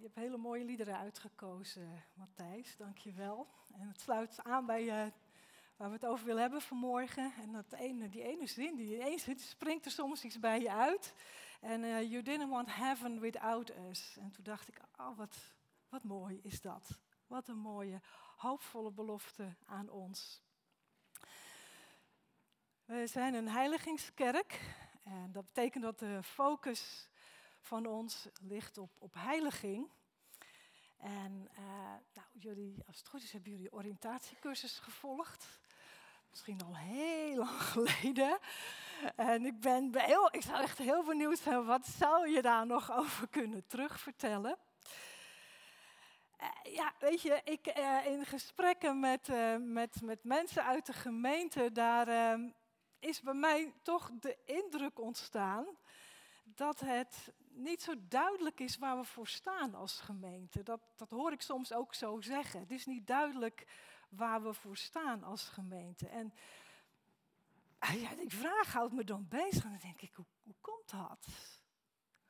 Je 0.00 0.06
hebt 0.06 0.18
hele 0.18 0.36
mooie 0.36 0.64
liederen 0.64 0.96
uitgekozen, 0.96 2.04
Matthijs. 2.14 2.76
Dank 2.76 2.98
je 2.98 3.12
wel. 3.12 3.46
En 3.72 3.88
het 3.88 4.00
sluit 4.00 4.42
aan 4.42 4.66
bij 4.66 4.82
uh, 4.82 5.12
waar 5.76 5.88
we 5.88 5.94
het 5.94 6.06
over 6.06 6.26
willen 6.26 6.40
hebben 6.40 6.60
vanmorgen. 6.60 7.32
En 7.42 7.52
dat 7.52 7.72
ene, 7.72 8.08
die 8.08 8.22
ene 8.22 8.46
zin, 8.46 8.76
die 8.76 9.18
zin, 9.18 9.38
springt 9.38 9.84
er 9.84 9.90
soms 9.90 10.24
iets 10.24 10.38
bij 10.38 10.60
je 10.60 10.72
uit. 10.72 11.14
En 11.60 11.82
uh, 11.82 12.10
you 12.10 12.22
didn't 12.22 12.50
want 12.50 12.74
heaven 12.74 13.20
without 13.20 13.72
us. 13.88 14.16
En 14.20 14.30
toen 14.30 14.44
dacht 14.44 14.68
ik, 14.68 14.80
oh, 14.98 15.16
wat, 15.16 15.36
wat 15.88 16.02
mooi 16.02 16.40
is 16.42 16.60
dat. 16.60 16.98
Wat 17.26 17.48
een 17.48 17.58
mooie, 17.58 18.00
hoopvolle 18.36 18.90
belofte 18.90 19.56
aan 19.64 19.90
ons. 19.90 20.42
We 22.84 23.06
zijn 23.06 23.34
een 23.34 23.48
heiligingskerk. 23.48 24.74
En 25.04 25.32
dat 25.32 25.44
betekent 25.44 25.82
dat 25.82 25.98
de 25.98 26.22
focus 26.22 27.08
van 27.60 27.86
ons 27.86 28.28
ligt 28.40 28.78
op, 28.78 28.90
op 28.98 29.14
heiliging. 29.14 29.90
En 31.00 31.48
uh, 31.58 31.64
nou, 32.14 32.26
jullie, 32.32 32.82
als 32.86 32.98
het 32.98 33.08
goed 33.08 33.22
is, 33.22 33.32
hebben 33.32 33.50
jullie 33.50 33.72
oriëntatiecursus 33.72 34.78
gevolgd. 34.78 35.46
Misschien 36.30 36.62
al 36.62 36.76
heel 36.76 37.36
lang 37.36 37.62
geleden. 37.72 38.38
En 39.16 39.46
ik 39.46 39.60
ben 39.60 39.98
heel, 39.98 40.28
ik 40.34 40.42
zou 40.42 40.62
echt 40.62 40.78
heel 40.78 41.04
benieuwd 41.04 41.38
zijn, 41.38 41.64
wat 41.64 41.86
zou 41.86 42.28
je 42.28 42.42
daar 42.42 42.66
nog 42.66 42.92
over 43.00 43.28
kunnen 43.28 43.66
terugvertellen? 43.66 44.58
Uh, 46.40 46.74
ja, 46.74 46.92
weet 46.98 47.22
je, 47.22 47.40
ik, 47.44 47.78
uh, 47.78 48.06
in 48.06 48.26
gesprekken 48.26 49.00
met, 49.00 49.28
met, 49.58 50.02
met 50.02 50.24
mensen 50.24 50.64
uit 50.64 50.86
de 50.86 50.92
gemeente, 50.92 51.72
daar 51.72 52.08
ehm, 52.08 52.50
is 52.98 53.20
bij 53.20 53.34
mij 53.34 53.74
toch 53.82 54.10
de 54.20 54.36
indruk 54.44 54.98
ontstaan 54.98 55.66
dat 56.44 56.80
het 56.80 57.32
niet 57.54 57.82
zo 57.82 57.94
duidelijk 58.08 58.60
is 58.60 58.76
waar 58.76 58.96
we 58.96 59.04
voor 59.04 59.28
staan 59.28 59.74
als 59.74 60.00
gemeente. 60.00 60.62
Dat, 60.62 60.80
dat 60.96 61.10
hoor 61.10 61.32
ik 61.32 61.40
soms 61.40 61.72
ook 61.72 61.94
zo 61.94 62.20
zeggen. 62.20 62.60
Het 62.60 62.70
is 62.70 62.86
niet 62.86 63.06
duidelijk 63.06 63.66
waar 64.08 64.42
we 64.42 64.52
voor 64.54 64.76
staan 64.76 65.22
als 65.22 65.48
gemeente. 65.48 66.08
En 66.08 66.34
ah 67.78 68.00
ja, 68.00 68.14
die 68.14 68.30
vraag 68.30 68.72
houdt 68.72 68.92
me 68.92 69.04
dan 69.04 69.28
bezig. 69.28 69.64
En 69.64 69.70
dan 69.70 69.80
denk 69.80 70.00
ik, 70.00 70.14
hoe, 70.14 70.26
hoe 70.42 70.54
komt 70.60 70.90
dat? 70.90 71.26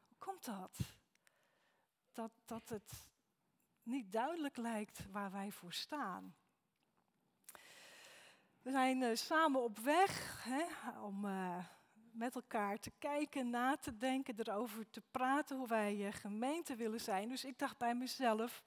Hoe 0.08 0.18
komt 0.18 0.44
dat? 0.44 0.78
dat? 2.12 2.32
Dat 2.44 2.68
het 2.68 3.08
niet 3.82 4.12
duidelijk 4.12 4.56
lijkt 4.56 5.10
waar 5.10 5.30
wij 5.30 5.50
voor 5.50 5.72
staan. 5.72 6.34
We 8.62 8.70
zijn 8.70 9.02
uh, 9.02 9.14
samen 9.14 9.62
op 9.62 9.78
weg 9.78 10.44
hè, 10.44 10.90
om 11.00 11.24
uh, 11.24 11.64
met 12.12 12.34
elkaar 12.34 12.78
te 12.78 12.92
kijken, 12.98 13.50
na 13.50 13.77
te 13.77 13.97
denken, 13.97 14.34
erover 14.39 14.91
te 14.91 15.03
praten 15.11 15.56
hoe 15.56 15.66
wij 15.69 15.97
uh, 15.97 16.12
gemeente 16.12 16.75
willen 16.75 17.00
zijn. 17.00 17.28
Dus 17.28 17.44
ik 17.44 17.58
dacht 17.58 17.78
bij 17.78 17.94
mezelf, 17.94 18.62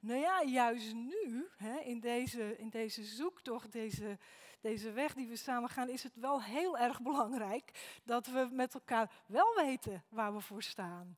nou 0.00 0.20
ja, 0.20 0.42
juist 0.42 0.94
nu, 0.94 1.48
hè, 1.56 1.78
in, 1.78 2.00
deze, 2.00 2.58
in 2.58 2.68
deze 2.68 3.04
zoektocht, 3.04 3.72
deze, 3.72 4.18
deze 4.60 4.92
weg 4.92 5.14
die 5.14 5.28
we 5.28 5.36
samen 5.36 5.68
gaan, 5.68 5.88
is 5.88 6.02
het 6.02 6.16
wel 6.16 6.42
heel 6.42 6.78
erg 6.78 7.02
belangrijk 7.02 7.98
dat 8.04 8.26
we 8.26 8.48
met 8.50 8.74
elkaar 8.74 9.10
wel 9.26 9.54
weten 9.54 10.04
waar 10.08 10.34
we 10.34 10.40
voor 10.40 10.62
staan. 10.62 11.16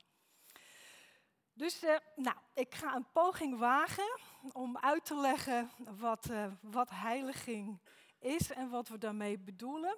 Dus 1.52 1.84
uh, 1.84 1.96
nou, 2.16 2.36
ik 2.54 2.74
ga 2.74 2.94
een 2.94 3.06
poging 3.12 3.58
wagen 3.58 4.18
om 4.52 4.78
uit 4.78 5.04
te 5.04 5.16
leggen 5.16 5.70
wat, 5.98 6.30
uh, 6.30 6.46
wat 6.60 6.90
heiliging 6.90 7.80
is 8.18 8.52
en 8.52 8.68
wat 8.68 8.88
we 8.88 8.98
daarmee 8.98 9.38
bedoelen. 9.38 9.96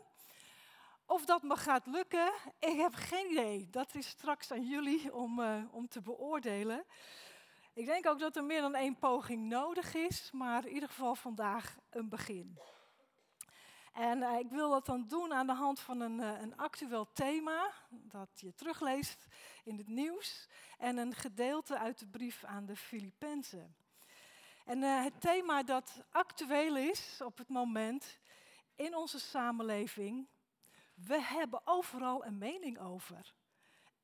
Of 1.11 1.25
dat 1.25 1.43
me 1.43 1.57
gaat 1.57 1.87
lukken, 1.87 2.33
ik 2.59 2.77
heb 2.77 2.95
geen 2.95 3.31
idee. 3.31 3.69
Dat 3.71 3.95
is 3.95 4.09
straks 4.09 4.51
aan 4.51 4.65
jullie 4.69 5.15
om, 5.15 5.41
uh, 5.41 5.63
om 5.71 5.89
te 5.89 6.01
beoordelen. 6.01 6.85
Ik 7.73 7.87
denk 7.87 8.07
ook 8.07 8.19
dat 8.19 8.37
er 8.37 8.45
meer 8.45 8.61
dan 8.61 8.75
één 8.75 8.99
poging 8.99 9.49
nodig 9.49 9.95
is, 9.95 10.31
maar 10.33 10.67
in 10.67 10.73
ieder 10.73 10.89
geval 10.89 11.15
vandaag 11.15 11.77
een 11.91 12.09
begin. 12.09 12.59
En 13.93 14.19
uh, 14.19 14.39
ik 14.39 14.51
wil 14.51 14.71
dat 14.71 14.87
dan 14.87 15.07
doen 15.07 15.33
aan 15.35 15.47
de 15.47 15.55
hand 15.55 15.81
van 15.81 16.01
een, 16.01 16.19
uh, 16.19 16.41
een 16.41 16.57
actueel 16.57 17.13
thema, 17.13 17.73
dat 17.91 18.29
je 18.35 18.55
terugleest 18.55 19.27
in 19.65 19.77
het 19.77 19.89
nieuws, 19.89 20.49
en 20.79 20.97
een 20.97 21.15
gedeelte 21.15 21.79
uit 21.79 21.99
de 21.99 22.07
brief 22.07 22.45
aan 22.45 22.67
de 22.67 22.77
Filippenzen. 22.77 23.77
En 24.65 24.83
het 24.83 25.21
thema 25.21 25.63
dat 25.63 26.05
actueel 26.11 26.77
is 26.77 27.21
op 27.25 27.39
het 27.39 27.49
moment 27.49 28.19
in 28.77 28.97
onze 28.97 29.19
samenleving, 29.19 30.29
we 31.07 31.21
hebben 31.23 31.61
overal 31.65 32.25
een 32.25 32.39
mening 32.39 32.79
over. 32.79 33.35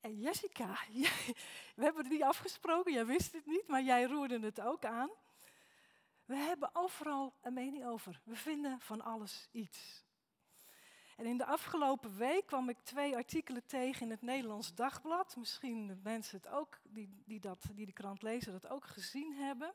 En 0.00 0.20
Jessica, 0.20 0.78
we 1.76 1.82
hebben 1.82 2.02
het 2.02 2.12
niet 2.12 2.22
afgesproken, 2.22 2.92
jij 2.92 3.06
wist 3.06 3.32
het 3.32 3.46
niet, 3.46 3.66
maar 3.66 3.82
jij 3.82 4.04
roerde 4.04 4.40
het 4.40 4.60
ook 4.60 4.84
aan. 4.84 5.10
We 6.24 6.36
hebben 6.36 6.70
overal 6.72 7.34
een 7.40 7.52
mening 7.52 7.86
over. 7.86 8.20
We 8.24 8.36
vinden 8.36 8.80
van 8.80 9.00
alles 9.00 9.48
iets. 9.52 10.04
En 11.16 11.26
in 11.26 11.38
de 11.38 11.44
afgelopen 11.44 12.16
week 12.16 12.46
kwam 12.46 12.68
ik 12.68 12.78
twee 12.78 13.16
artikelen 13.16 13.66
tegen 13.66 14.02
in 14.02 14.10
het 14.10 14.22
Nederlands 14.22 14.74
Dagblad. 14.74 15.36
Misschien 15.36 15.86
de 15.86 15.96
mensen 16.02 16.36
het 16.36 16.48
ook, 16.48 16.80
die, 16.82 17.22
die, 17.24 17.40
dat, 17.40 17.66
die 17.72 17.86
de 17.86 17.92
krant 17.92 18.22
lezen, 18.22 18.52
dat 18.52 18.68
ook 18.68 18.86
gezien 18.86 19.32
hebben. 19.32 19.74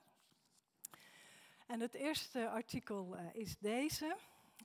En 1.68 1.80
het 1.80 1.94
eerste 1.94 2.50
artikel 2.50 3.18
uh, 3.18 3.34
is 3.34 3.58
deze. 3.58 4.18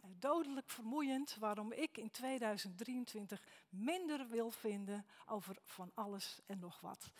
Dodelijk 0.06 0.70
vermoeiend 0.70 1.37
waarom 1.37 1.72
ik 1.72 1.98
in 1.98 2.10
2023 2.10 3.42
minder 3.69 4.28
wil 4.28 4.50
vinden 4.50 5.06
over 5.26 5.56
van 5.65 5.91
alles 5.94 6.41
en 6.47 6.59
nog 6.59 6.81
wat. 6.81 7.10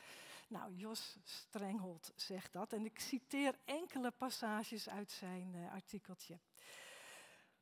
Nou, 0.49 0.75
Jos 0.75 1.17
Strenghold 1.25 2.13
zegt 2.17 2.53
dat 2.53 2.73
en 2.73 2.85
ik 2.85 2.99
citeer 2.99 3.59
enkele 3.65 4.11
passages 4.11 4.89
uit 4.89 5.11
zijn 5.11 5.55
uh, 5.55 5.73
artikeltje. 5.73 6.39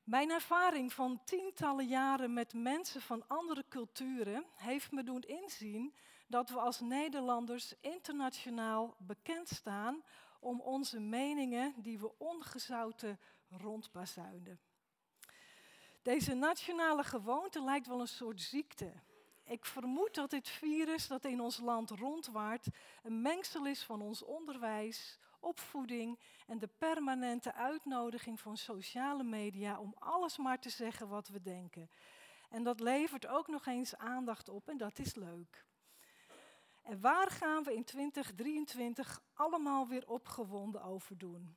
Mijn 0.04 0.30
ervaring 0.30 0.92
van 0.92 1.24
tientallen 1.24 1.86
jaren 1.86 2.32
met 2.32 2.54
mensen 2.54 3.00
van 3.00 3.24
andere 3.26 3.64
culturen 3.68 4.44
heeft 4.56 4.90
me 4.90 5.02
doen 5.02 5.22
inzien 5.22 5.94
dat 6.26 6.50
we 6.50 6.58
als 6.58 6.80
Nederlanders 6.80 7.74
internationaal 7.80 8.94
bekend 8.98 9.48
staan 9.48 10.02
om 10.40 10.60
onze 10.60 11.00
meningen 11.00 11.74
die 11.76 11.98
we 11.98 12.18
ongezouten 12.18 13.18
rondbazuinen. 13.48 14.60
Deze 16.02 16.34
nationale 16.34 17.04
gewoonte 17.04 17.62
lijkt 17.62 17.86
wel 17.86 18.00
een 18.00 18.08
soort 18.08 18.40
ziekte. 18.40 18.92
Ik 19.44 19.64
vermoed 19.64 20.14
dat 20.14 20.30
dit 20.30 20.48
virus 20.48 21.06
dat 21.06 21.24
in 21.24 21.40
ons 21.40 21.58
land 21.58 21.90
rondwaart 21.90 22.66
een 23.02 23.22
mengsel 23.22 23.66
is 23.66 23.82
van 23.82 24.02
ons 24.02 24.22
onderwijs, 24.22 25.18
opvoeding 25.40 26.18
en 26.46 26.58
de 26.58 26.68
permanente 26.78 27.54
uitnodiging 27.54 28.40
van 28.40 28.56
sociale 28.56 29.22
media 29.22 29.78
om 29.78 29.94
alles 29.98 30.36
maar 30.36 30.58
te 30.58 30.70
zeggen 30.70 31.08
wat 31.08 31.28
we 31.28 31.42
denken. 31.42 31.90
En 32.50 32.62
dat 32.62 32.80
levert 32.80 33.26
ook 33.26 33.48
nog 33.48 33.66
eens 33.66 33.96
aandacht 33.96 34.48
op 34.48 34.68
en 34.68 34.76
dat 34.76 34.98
is 34.98 35.14
leuk. 35.14 35.64
En 36.82 37.00
waar 37.00 37.30
gaan 37.30 37.62
we 37.62 37.74
in 37.74 37.84
2023 37.84 39.22
allemaal 39.34 39.88
weer 39.88 40.08
opgewonden 40.08 40.82
over 40.82 41.18
doen? 41.18 41.56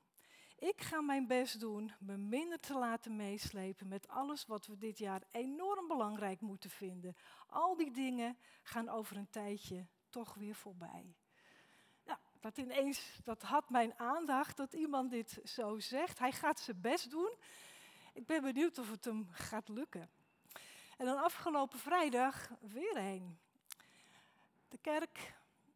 Ik 0.56 0.82
ga 0.82 1.02
mijn 1.02 1.28
best 1.28 1.60
doen 1.60 1.92
me 2.00 2.18
minder 2.18 2.60
te 2.60 2.74
laten 2.74 3.16
meeslepen 3.16 3.88
met 3.88 4.08
alles 4.08 4.46
wat 4.46 4.66
we 4.66 4.78
dit 4.78 4.98
jaar 4.98 5.22
enorm 5.32 5.88
belangrijk 5.88 6.42
moeten 6.42 6.70
vinden. 6.70 7.16
Al 7.48 7.76
die 7.76 7.92
dingen 7.92 8.38
gaan 8.64 8.90
over 8.90 9.18
een 9.18 9.30
tijdje 9.30 9.86
toch 10.10 10.34
weer 10.34 10.56
voorbij. 10.56 11.16
Nou, 12.06 12.20
dat 12.40 12.58
ineens, 12.58 13.20
dat 13.24 13.42
had 13.42 13.70
mijn 13.70 14.00
aandacht 14.00 14.58
dat 14.58 14.74
iemand 14.74 15.10
dit 15.12 15.40
zo 15.44 15.80
zegt. 15.80 16.20
Hij 16.20 16.32
gaat 16.32 16.60
zijn 16.60 16.82
best 16.82 17.10
doen. 17.10 17.34
Ik 18.14 18.26
ben 18.26 18.42
benieuwd 18.42 18.78
of 18.78 18.92
het 18.92 19.06
hem 19.06 19.28
gaat 19.32 19.68
lukken. 19.68 20.10
En 20.98 21.06
dan 21.06 21.24
afgelopen 21.24 21.80
vrijdag 21.80 22.50
weer 22.60 22.98
een. 22.98 23.38
De 24.68 24.78
kerk 24.78 25.35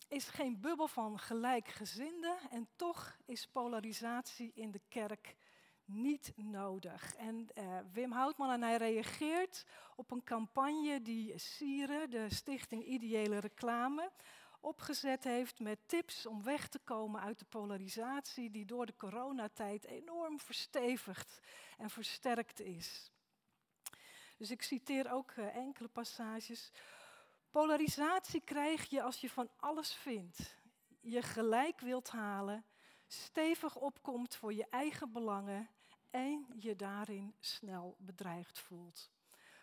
is 0.09 0.27
geen 0.27 0.59
bubbel 0.59 0.87
van 0.87 1.19
gelijkgezinden 1.19 2.37
en 2.49 2.67
toch 2.75 3.17
is 3.25 3.47
polarisatie 3.47 4.51
in 4.53 4.71
de 4.71 4.81
kerk 4.87 5.35
niet 5.85 6.33
nodig. 6.35 7.15
En 7.15 7.47
uh, 7.57 7.79
Wim 7.93 8.11
Houtman 8.11 8.51
en 8.51 8.61
hij 8.61 8.77
reageert 8.77 9.65
op 9.95 10.11
een 10.11 10.23
campagne 10.23 11.01
die 11.01 11.37
Sieren, 11.37 12.09
de 12.09 12.29
Stichting 12.29 12.85
Ideële 12.85 13.37
Reclame, 13.37 14.11
opgezet 14.59 15.23
heeft 15.23 15.59
met 15.59 15.79
tips 15.85 16.25
om 16.25 16.43
weg 16.43 16.67
te 16.67 16.79
komen 16.79 17.21
uit 17.21 17.39
de 17.39 17.45
polarisatie 17.45 18.51
die 18.51 18.65
door 18.65 18.85
de 18.85 18.95
coronatijd 18.95 19.85
enorm 19.85 20.39
verstevigd 20.39 21.39
en 21.77 21.89
versterkt 21.89 22.59
is. 22.59 23.11
Dus 24.37 24.51
ik 24.51 24.61
citeer 24.61 25.11
ook 25.11 25.31
uh, 25.31 25.55
enkele 25.55 25.87
passages. 25.87 26.71
Polarisatie 27.51 28.41
krijg 28.41 28.89
je 28.89 29.01
als 29.01 29.21
je 29.21 29.29
van 29.29 29.49
alles 29.57 29.93
vindt, 29.93 30.57
je 31.01 31.21
gelijk 31.21 31.79
wilt 31.79 32.09
halen, 32.09 32.65
stevig 33.07 33.75
opkomt 33.75 34.35
voor 34.35 34.53
je 34.53 34.65
eigen 34.69 35.11
belangen 35.11 35.69
en 36.09 36.45
je 36.55 36.75
daarin 36.75 37.35
snel 37.39 37.95
bedreigd 37.99 38.59
voelt. 38.59 39.11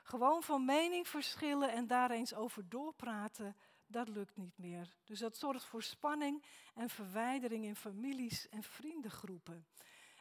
Gewoon 0.03 0.43
van 0.43 0.65
mening 0.65 1.09
verschillen 1.09 1.73
en 1.73 1.87
daar 1.87 2.11
eens 2.11 2.35
over 2.35 2.69
doorpraten 2.69 3.57
dat 3.87 4.09
lukt 4.09 4.37
niet 4.37 4.59
meer. 4.59 4.97
Dus 5.05 5.19
dat 5.19 5.37
zorgt 5.37 5.65
voor 5.65 5.83
spanning 5.83 6.45
en 6.75 6.89
verwijdering 6.89 7.65
in 7.65 7.77
families 7.77 8.49
en 8.49 8.63
vriendengroepen. 8.63 9.67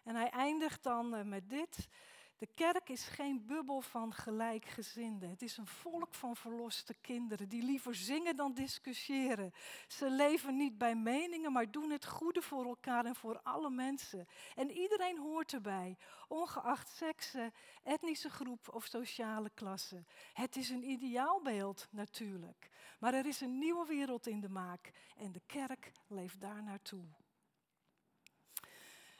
En 0.04 0.16
hij 0.16 0.30
eindigt 0.30 0.84
dan 0.84 1.16
eh, 1.16 1.24
met 1.24 1.50
dit. 1.50 1.88
De 2.38 2.48
kerk 2.56 2.90
is 2.90 3.04
geen 3.04 3.46
bubbel 3.46 3.82
van 3.82 4.14
gelijkgezinden. 4.14 5.30
Het 5.30 5.42
is 5.42 5.58
een 5.58 5.68
volk 5.68 6.14
van 6.14 6.36
verloste 6.36 6.94
kinderen 7.02 7.50
die 7.50 7.64
liever 7.64 7.96
zingen 7.96 8.36
dan 8.36 8.54
discussiëren. 8.54 9.54
Ze 9.88 10.10
leven 10.10 10.56
niet 10.56 10.78
bij 10.78 10.96
meningen, 10.96 11.52
maar 11.52 11.72
doen 11.72 11.90
het 11.90 12.06
goede 12.06 12.42
voor 12.42 12.66
elkaar 12.66 13.06
en 13.06 13.16
voor 13.16 13.40
alle 13.44 13.70
mensen. 13.70 14.28
En 14.56 14.72
iedereen 14.72 15.18
hoort 15.18 15.54
erbij, 15.54 15.98
ongeacht 16.28 16.90
seksen, 16.90 17.54
etnische 17.84 18.30
groep 18.30 18.74
of 18.74 18.86
sociale 18.86 19.50
klasse. 19.54 20.06
Het 20.34 20.56
is 20.56 20.70
een 20.70 20.90
ideaalbeeld 20.90 21.88
natuurlijk, 21.92 22.70
maar 23.00 23.14
er 23.14 23.26
is 23.26 23.42
een 23.42 23.58
nieuwe 23.58 23.86
wereld 23.86 24.28
in 24.28 24.40
de 24.40 24.50
maak 24.50 24.92
en 25.18 25.32
de 25.32 25.42
kerk 25.46 25.92
leeft 26.08 26.42
daar 26.42 26.64
naartoe. 26.64 27.06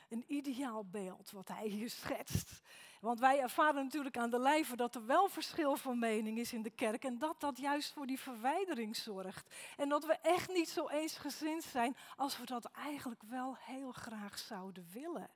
Een 0.08 0.24
ideaal 0.26 0.84
beeld 0.84 1.30
wat 1.30 1.48
hij 1.48 1.68
hier 1.68 1.90
schetst. 1.90 2.62
Want 3.06 3.20
wij 3.20 3.40
ervaren 3.40 3.84
natuurlijk 3.84 4.16
aan 4.16 4.30
de 4.30 4.38
lijve 4.38 4.76
dat 4.76 4.94
er 4.94 5.06
wel 5.06 5.28
verschil 5.28 5.76
van 5.76 5.98
mening 5.98 6.38
is 6.38 6.52
in 6.52 6.62
de 6.62 6.70
kerk. 6.70 7.04
En 7.04 7.18
dat 7.18 7.40
dat 7.40 7.58
juist 7.58 7.92
voor 7.92 8.06
die 8.06 8.20
verwijdering 8.20 8.96
zorgt. 8.96 9.54
En 9.76 9.88
dat 9.88 10.04
we 10.04 10.12
echt 10.12 10.48
niet 10.48 10.68
zo 10.68 10.88
eensgezind 10.88 11.62
zijn 11.62 11.96
als 12.16 12.38
we 12.38 12.46
dat 12.46 12.64
eigenlijk 12.64 13.22
wel 13.22 13.56
heel 13.56 13.92
graag 13.92 14.38
zouden 14.38 14.88
willen. 14.92 15.30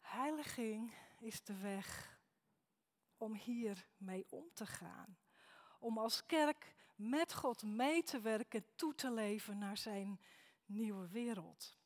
Heiliging 0.00 0.94
is 1.18 1.42
de 1.42 1.56
weg 1.56 2.18
om 3.16 3.34
hiermee 3.34 4.26
om 4.28 4.50
te 4.54 4.66
gaan. 4.66 5.18
Om 5.78 5.98
als 5.98 6.26
kerk 6.26 6.74
met 6.96 7.34
God 7.34 7.62
mee 7.62 8.02
te 8.02 8.20
werken, 8.20 8.64
toe 8.74 8.94
te 8.94 9.10
leven 9.10 9.58
naar 9.58 9.76
zijn 9.76 10.20
nieuwe 10.66 11.08
wereld. 11.08 11.76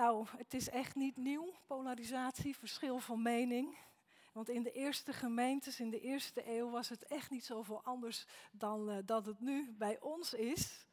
Nou, 0.00 0.26
het 0.36 0.54
is 0.54 0.68
echt 0.68 0.94
niet 0.94 1.16
nieuw, 1.16 1.54
polarisatie, 1.66 2.56
verschil 2.56 2.98
van 2.98 3.22
mening. 3.22 3.78
Want 4.32 4.48
in 4.48 4.62
de 4.62 4.72
eerste 4.72 5.12
gemeentes, 5.12 5.80
in 5.80 5.90
de 5.90 6.00
eerste 6.00 6.56
eeuw, 6.56 6.70
was 6.70 6.88
het 6.88 7.06
echt 7.06 7.30
niet 7.30 7.44
zoveel 7.44 7.82
anders 7.84 8.26
dan 8.52 8.90
uh, 8.90 8.96
dat 9.04 9.26
het 9.26 9.40
nu 9.40 9.72
bij 9.72 10.00
ons 10.00 10.34
is. 10.34 10.86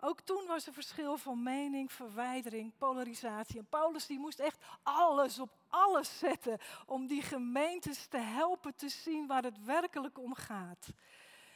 Ook 0.00 0.20
toen 0.20 0.46
was 0.46 0.66
er 0.66 0.72
verschil 0.72 1.16
van 1.16 1.42
mening, 1.42 1.92
verwijdering, 1.92 2.76
polarisatie. 2.78 3.58
En 3.58 3.68
Paulus 3.68 4.06
die 4.06 4.18
moest 4.18 4.38
echt 4.38 4.64
alles 4.82 5.38
op 5.38 5.50
alles 5.68 6.18
zetten 6.18 6.58
om 6.86 7.06
die 7.06 7.22
gemeentes 7.22 8.06
te 8.06 8.18
helpen 8.18 8.74
te 8.74 8.88
zien 8.88 9.26
waar 9.26 9.42
het 9.42 9.64
werkelijk 9.64 10.18
om 10.18 10.34
gaat. 10.34 10.88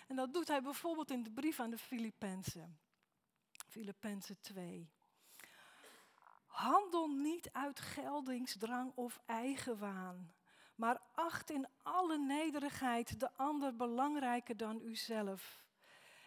En 0.07 0.17
dat 0.17 0.33
doet 0.33 0.49
hij 0.49 0.63
bijvoorbeeld 0.63 1.11
in 1.11 1.23
de 1.23 1.31
brief 1.31 1.61
aan 1.61 1.71
de 1.71 1.79
Filippenzen. 1.79 2.79
Filippenzen 3.67 4.41
2. 4.41 4.97
Handel 6.59 7.09
niet 7.09 7.53
uit 7.53 7.81
geldingsdrang 7.81 8.93
of 8.95 9.21
eigenwaan, 9.27 10.33
maar 10.75 11.01
acht 11.15 11.51
in 11.51 11.67
alle 11.83 12.19
nederigheid 12.19 13.21
de 13.21 13.33
ander 13.37 13.77
belangrijker 13.77 14.57
dan 14.57 14.81
uzelf. 14.81 15.65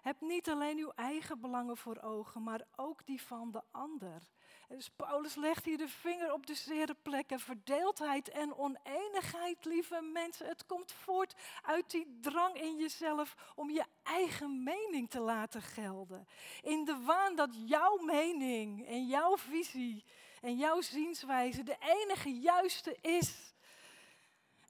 Heb 0.01 0.21
niet 0.21 0.49
alleen 0.49 0.77
uw 0.77 0.91
eigen 0.95 1.41
belangen 1.41 1.77
voor 1.77 2.01
ogen, 2.01 2.43
maar 2.43 2.61
ook 2.75 3.05
die 3.05 3.21
van 3.21 3.51
de 3.51 3.61
ander. 3.71 4.21
Dus 4.71 4.89
Paulus 4.89 5.35
legt 5.35 5.65
hier 5.65 5.77
de 5.77 5.87
vinger 5.87 6.33
op 6.33 6.45
de 6.45 6.53
zere 6.53 6.95
plekken. 7.01 7.39
Verdeeldheid 7.39 8.29
en 8.29 8.55
oneenigheid, 8.55 9.65
lieve 9.65 10.01
mensen, 10.01 10.47
het 10.47 10.65
komt 10.65 10.91
voort 10.91 11.33
uit 11.61 11.91
die 11.91 12.17
drang 12.21 12.55
in 12.55 12.77
jezelf 12.77 13.35
om 13.55 13.69
je 13.69 13.85
eigen 14.03 14.63
mening 14.63 15.09
te 15.09 15.19
laten 15.19 15.61
gelden. 15.61 16.27
In 16.61 16.85
de 16.85 17.01
waan 17.05 17.35
dat 17.35 17.49
jouw 17.65 17.97
mening 17.97 18.87
en 18.87 19.07
jouw 19.07 19.37
visie 19.37 20.03
en 20.41 20.57
jouw 20.57 20.81
zienswijze 20.81 21.63
de 21.63 21.77
enige 21.79 22.39
juiste 22.39 22.97
is. 23.01 23.53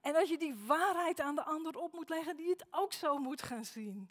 En 0.02 0.14
dat 0.14 0.30
je 0.30 0.38
die 0.38 0.56
waarheid 0.66 1.20
aan 1.20 1.36
de 1.36 1.44
ander 1.44 1.78
op 1.78 1.94
moet 1.94 2.10
leggen 2.10 2.36
die 2.36 2.50
het 2.50 2.66
ook 2.72 2.94
zo 2.94 3.18
moet 3.18 3.42
gaan 3.42 3.66
zien. 3.66 4.10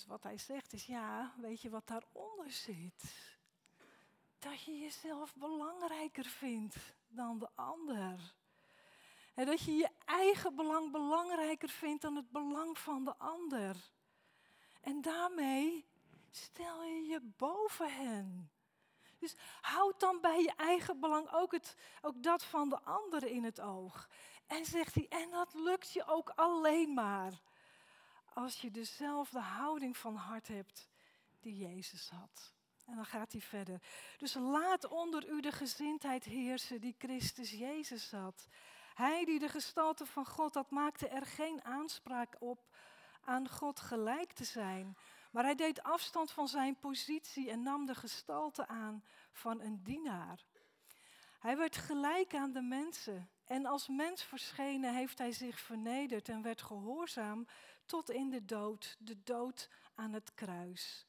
Dus 0.00 0.08
wat 0.08 0.22
hij 0.22 0.38
zegt 0.38 0.72
is, 0.72 0.86
ja, 0.86 1.34
weet 1.36 1.60
je 1.60 1.70
wat 1.70 1.86
daaronder 1.86 2.50
zit? 2.50 3.02
Dat 4.38 4.62
je 4.62 4.78
jezelf 4.78 5.34
belangrijker 5.34 6.24
vindt 6.24 6.76
dan 7.08 7.38
de 7.38 7.48
ander. 7.54 8.34
En 9.34 9.46
dat 9.46 9.60
je 9.60 9.72
je 9.72 9.88
eigen 10.04 10.54
belang 10.54 10.92
belangrijker 10.92 11.68
vindt 11.68 12.02
dan 12.02 12.16
het 12.16 12.30
belang 12.30 12.78
van 12.78 13.04
de 13.04 13.16
ander. 13.18 13.76
En 14.80 15.00
daarmee 15.00 15.86
stel 16.30 16.84
je 16.84 17.06
je 17.06 17.20
boven 17.36 17.94
hen. 17.94 18.50
Dus 19.18 19.36
houd 19.60 20.00
dan 20.00 20.20
bij 20.20 20.42
je 20.42 20.52
eigen 20.56 21.00
belang 21.00 21.32
ook, 21.32 21.52
het, 21.52 21.76
ook 22.02 22.22
dat 22.22 22.44
van 22.44 22.68
de 22.68 22.80
anderen 22.80 23.30
in 23.30 23.44
het 23.44 23.60
oog. 23.60 24.08
En 24.46 24.64
zegt 24.64 24.94
hij, 24.94 25.06
en 25.08 25.30
dat 25.30 25.54
lukt 25.54 25.92
je 25.92 26.06
ook 26.06 26.30
alleen 26.30 26.94
maar 26.94 27.40
als 28.34 28.60
je 28.60 28.70
dezelfde 28.70 29.40
houding 29.40 29.96
van 29.96 30.14
hart 30.14 30.48
hebt 30.48 30.88
die 31.40 31.56
Jezus 31.56 32.10
had. 32.10 32.54
En 32.86 32.96
dan 32.96 33.04
gaat 33.06 33.32
hij 33.32 33.40
verder. 33.40 33.82
Dus 34.18 34.34
laat 34.34 34.88
onder 34.88 35.28
u 35.28 35.40
de 35.40 35.52
gezindheid 35.52 36.24
heersen 36.24 36.80
die 36.80 36.94
Christus 36.98 37.50
Jezus 37.50 38.10
had. 38.10 38.48
Hij 38.94 39.24
die 39.24 39.38
de 39.38 39.48
gestalte 39.48 40.06
van 40.06 40.26
God 40.26 40.54
had, 40.54 40.70
maakte 40.70 41.08
er 41.08 41.26
geen 41.26 41.64
aanspraak 41.64 42.36
op 42.38 42.68
aan 43.24 43.48
God 43.48 43.80
gelijk 43.80 44.32
te 44.32 44.44
zijn. 44.44 44.96
Maar 45.30 45.44
hij 45.44 45.54
deed 45.54 45.82
afstand 45.82 46.30
van 46.30 46.48
zijn 46.48 46.78
positie 46.78 47.50
en 47.50 47.62
nam 47.62 47.86
de 47.86 47.94
gestalte 47.94 48.66
aan 48.66 49.04
van 49.32 49.60
een 49.60 49.82
dienaar. 49.82 50.44
Hij 51.40 51.56
werd 51.56 51.76
gelijk 51.76 52.34
aan 52.34 52.52
de 52.52 52.62
mensen. 52.62 53.30
En 53.44 53.66
als 53.66 53.88
mens 53.88 54.22
verschenen 54.22 54.94
heeft 54.94 55.18
hij 55.18 55.32
zich 55.32 55.60
vernederd 55.60 56.28
en 56.28 56.42
werd 56.42 56.62
gehoorzaam 56.62 57.46
tot 57.90 58.10
in 58.10 58.30
de 58.30 58.44
dood, 58.44 58.96
de 58.98 59.22
dood 59.22 59.68
aan 59.94 60.12
het 60.12 60.34
kruis. 60.34 61.06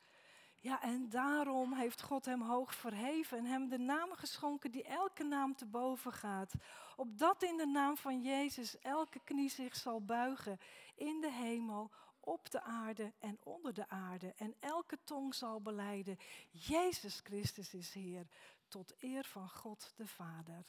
Ja, 0.59 0.81
en 0.81 1.09
daarom 1.09 1.73
heeft 1.73 2.01
God 2.01 2.25
hem 2.25 2.41
hoog 2.41 2.75
verheven 2.75 3.37
en 3.37 3.45
hem 3.45 3.69
de 3.69 3.77
naam 3.77 4.11
geschonken 4.13 4.71
die 4.71 4.83
elke 4.83 5.23
naam 5.23 5.55
te 5.55 5.65
boven 5.65 6.13
gaat. 6.13 6.53
Opdat 6.95 7.43
in 7.43 7.57
de 7.57 7.65
naam 7.65 7.97
van 7.97 8.21
Jezus 8.21 8.79
elke 8.79 9.19
knie 9.23 9.49
zich 9.49 9.75
zal 9.75 10.05
buigen 10.05 10.59
in 10.95 11.21
de 11.21 11.31
hemel, 11.31 11.91
op 12.19 12.49
de 12.49 12.61
aarde 12.61 13.13
en 13.19 13.39
onder 13.43 13.73
de 13.73 13.89
aarde. 13.89 14.33
En 14.37 14.55
elke 14.59 14.97
tong 15.03 15.35
zal 15.35 15.61
beleiden, 15.61 16.17
Jezus 16.49 17.19
Christus 17.23 17.73
is 17.73 17.93
Heer, 17.93 18.27
tot 18.67 18.93
eer 18.99 19.23
van 19.23 19.49
God 19.49 19.93
de 19.95 20.07
Vader. 20.07 20.65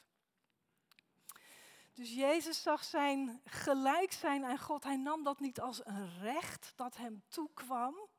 Dus 1.93 2.13
Jezus 2.13 2.61
zag 2.61 2.83
zijn 2.83 3.41
gelijk 3.45 4.11
zijn 4.11 4.45
aan 4.45 4.59
God. 4.59 4.83
Hij 4.83 4.95
nam 4.95 5.23
dat 5.23 5.39
niet 5.39 5.59
als 5.59 5.85
een 5.85 6.19
recht 6.19 6.73
dat 6.75 6.97
hem 6.97 7.23
toekwam. 7.27 8.09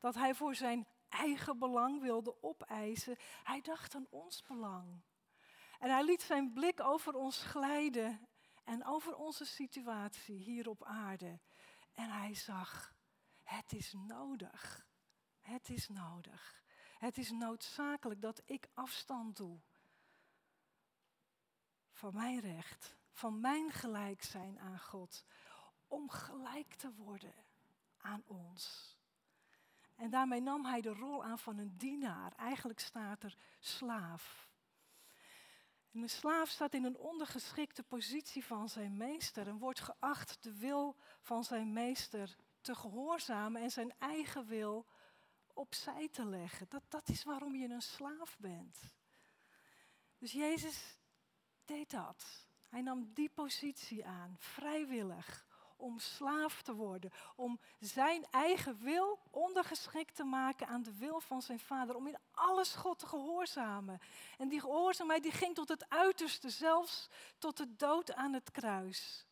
Dat 0.00 0.14
hij 0.14 0.34
voor 0.34 0.54
zijn 0.54 0.86
eigen 1.08 1.58
belang 1.58 2.00
wilde 2.00 2.42
opeisen. 2.42 3.16
Hij 3.42 3.60
dacht 3.60 3.94
aan 3.94 4.06
ons 4.10 4.42
belang. 4.42 5.02
En 5.78 5.90
hij 5.90 6.04
liet 6.04 6.22
zijn 6.22 6.52
blik 6.52 6.80
over 6.80 7.14
ons 7.14 7.42
glijden 7.42 8.28
en 8.64 8.84
over 8.84 9.16
onze 9.16 9.44
situatie 9.44 10.36
hier 10.36 10.68
op 10.68 10.84
aarde. 10.84 11.40
En 11.92 12.10
hij 12.10 12.34
zag, 12.34 12.94
het 13.42 13.72
is 13.72 13.92
nodig. 13.92 14.86
Het 15.40 15.68
is 15.68 15.88
nodig. 15.88 16.64
Het 16.98 17.18
is 17.18 17.30
noodzakelijk 17.30 18.20
dat 18.20 18.42
ik 18.44 18.68
afstand 18.74 19.36
doe 19.36 19.60
van 21.96 22.14
mijn 22.14 22.40
recht, 22.40 22.95
van 23.16 23.40
mijn 23.40 23.72
gelijk 23.72 24.22
zijn 24.22 24.58
aan 24.58 24.80
God, 24.80 25.24
om 25.86 26.10
gelijk 26.10 26.74
te 26.74 26.92
worden 26.92 27.34
aan 27.98 28.22
ons. 28.26 28.96
En 29.94 30.10
daarmee 30.10 30.40
nam 30.40 30.64
hij 30.64 30.80
de 30.80 30.92
rol 30.92 31.24
aan 31.24 31.38
van 31.38 31.58
een 31.58 31.76
dienaar. 31.76 32.32
Eigenlijk 32.36 32.80
staat 32.80 33.22
er 33.22 33.36
slaaf. 33.58 34.48
En 35.92 36.02
een 36.02 36.10
slaaf 36.10 36.48
staat 36.48 36.74
in 36.74 36.84
een 36.84 36.98
ondergeschikte 36.98 37.82
positie 37.82 38.44
van 38.44 38.68
zijn 38.68 38.96
meester 38.96 39.48
en 39.48 39.58
wordt 39.58 39.80
geacht 39.80 40.42
de 40.42 40.56
wil 40.58 40.96
van 41.20 41.44
zijn 41.44 41.72
meester 41.72 42.36
te 42.60 42.74
gehoorzamen 42.74 43.62
en 43.62 43.70
zijn 43.70 43.94
eigen 43.98 44.46
wil 44.46 44.86
opzij 45.52 46.08
te 46.08 46.24
leggen. 46.24 46.66
Dat, 46.68 46.82
dat 46.88 47.08
is 47.08 47.24
waarom 47.24 47.54
je 47.54 47.68
een 47.68 47.82
slaaf 47.82 48.36
bent. 48.38 48.78
Dus 50.18 50.32
Jezus 50.32 50.98
deed 51.64 51.90
dat. 51.90 52.46
Hij 52.76 52.84
nam 52.84 53.10
die 53.14 53.28
positie 53.28 54.06
aan, 54.06 54.36
vrijwillig 54.38 55.46
om 55.76 55.98
slaaf 55.98 56.62
te 56.62 56.74
worden, 56.74 57.12
om 57.36 57.60
zijn 57.78 58.26
eigen 58.30 58.78
wil 58.78 59.18
ondergeschikt 59.30 60.14
te 60.14 60.24
maken 60.24 60.66
aan 60.66 60.82
de 60.82 60.96
wil 60.96 61.20
van 61.20 61.42
zijn 61.42 61.58
vader, 61.58 61.96
om 61.96 62.06
in 62.06 62.18
alles 62.32 62.74
God 62.74 62.98
te 62.98 63.06
gehoorzamen. 63.06 64.00
En 64.38 64.48
die 64.48 64.60
gehoorzaamheid 64.60 65.22
die 65.22 65.32
ging 65.32 65.54
tot 65.54 65.68
het 65.68 65.88
uiterste, 65.88 66.50
zelfs 66.50 67.08
tot 67.38 67.56
de 67.56 67.76
dood 67.76 68.14
aan 68.14 68.32
het 68.32 68.50
kruis. 68.50 69.26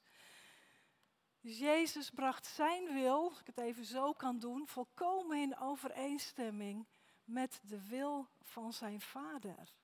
Dus 1.41 1.59
Jezus 1.59 2.11
bracht 2.11 2.47
zijn 2.47 2.93
wil, 2.93 3.29
als 3.29 3.41
ik 3.41 3.47
het 3.47 3.59
even 3.59 3.85
zo 3.85 4.13
kan 4.13 4.39
doen, 4.39 4.67
volkomen 4.67 5.39
in 5.39 5.59
overeenstemming 5.59 6.87
met 7.25 7.61
de 7.63 7.87
wil 7.87 8.29
van 8.43 8.73
zijn 8.73 9.01
Vader. 9.01 9.75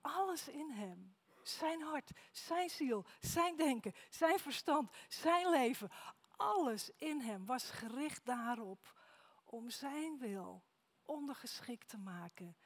Alles 0.00 0.48
in 0.48 0.70
hem. 0.70 1.17
Zijn 1.48 1.82
hart, 1.82 2.10
zijn 2.32 2.70
ziel, 2.70 3.04
zijn 3.20 3.56
denken, 3.56 3.94
zijn 4.10 4.38
verstand, 4.38 4.90
zijn 5.08 5.50
leven. 5.50 5.90
Alles 6.36 6.90
in 6.96 7.20
hem 7.20 7.46
was 7.46 7.70
gericht 7.70 8.26
daarop 8.26 8.94
om 9.44 9.70
zijn 9.70 10.18
wil 10.18 10.62
ondergeschikt 11.04 11.88
te 11.88 11.98
maken 11.98 12.56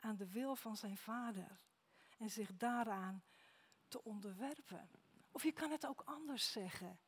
aan 0.00 0.16
de 0.16 0.28
wil 0.28 0.56
van 0.56 0.76
zijn 0.76 0.96
Vader. 0.96 1.64
En 2.18 2.30
zich 2.30 2.56
daaraan 2.56 3.22
te 3.88 4.04
onderwerpen. 4.04 4.90
Of 5.30 5.42
je 5.42 5.52
kan 5.52 5.70
het 5.70 5.86
ook 5.86 6.02
anders 6.04 6.52
zeggen. 6.52 6.98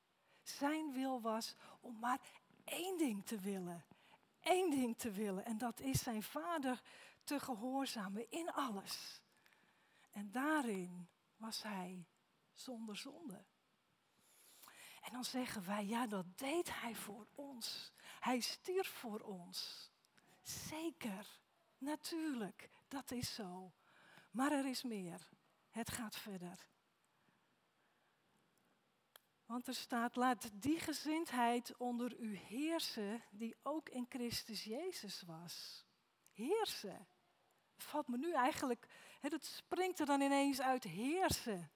Zijn 0.42 0.92
wil 0.92 1.20
was 1.20 1.54
om 1.80 1.98
maar 1.98 2.20
één 2.64 2.98
ding 2.98 3.26
te 3.26 3.38
willen. 3.38 3.84
Eén 4.40 4.70
ding 4.70 4.98
te 4.98 5.10
willen. 5.10 5.44
En 5.44 5.58
dat 5.58 5.80
is 5.80 6.02
zijn 6.02 6.22
vader 6.22 6.82
te 7.24 7.40
gehoorzamen 7.40 8.30
in 8.30 8.52
alles. 8.52 9.22
En 10.10 10.30
daarin 10.30 11.08
was 11.36 11.62
hij 11.62 12.06
zonder 12.52 12.96
zonde. 12.96 13.44
En 15.00 15.12
dan 15.12 15.24
zeggen 15.24 15.66
wij, 15.66 15.86
ja, 15.86 16.06
dat 16.06 16.38
deed 16.38 16.80
hij 16.80 16.94
voor 16.94 17.26
ons. 17.34 17.92
Hij 18.20 18.40
stierf 18.40 18.88
voor 18.88 19.20
ons. 19.20 19.90
Zeker, 20.42 21.40
natuurlijk, 21.78 22.70
dat 22.88 23.10
is 23.10 23.34
zo. 23.34 23.72
Maar 24.30 24.52
er 24.52 24.66
is 24.66 24.82
meer. 24.82 25.28
Het 25.70 25.90
gaat 25.90 26.16
verder. 26.16 26.68
Want 29.46 29.66
er 29.66 29.74
staat, 29.74 30.16
laat 30.16 30.50
die 30.62 30.80
gezindheid 30.80 31.76
onder 31.76 32.18
u 32.18 32.36
heersen 32.36 33.22
die 33.30 33.56
ook 33.62 33.88
in 33.88 34.06
Christus 34.08 34.64
Jezus 34.64 35.22
was. 35.22 35.84
Heersen. 36.32 37.06
valt 37.76 38.08
me 38.08 38.16
nu 38.16 38.32
eigenlijk, 38.32 38.86
het 39.33 39.45
springt 39.45 39.99
er 39.99 40.07
dan 40.07 40.21
ineens 40.21 40.61
uit 40.61 40.85
heersen. 40.85 41.71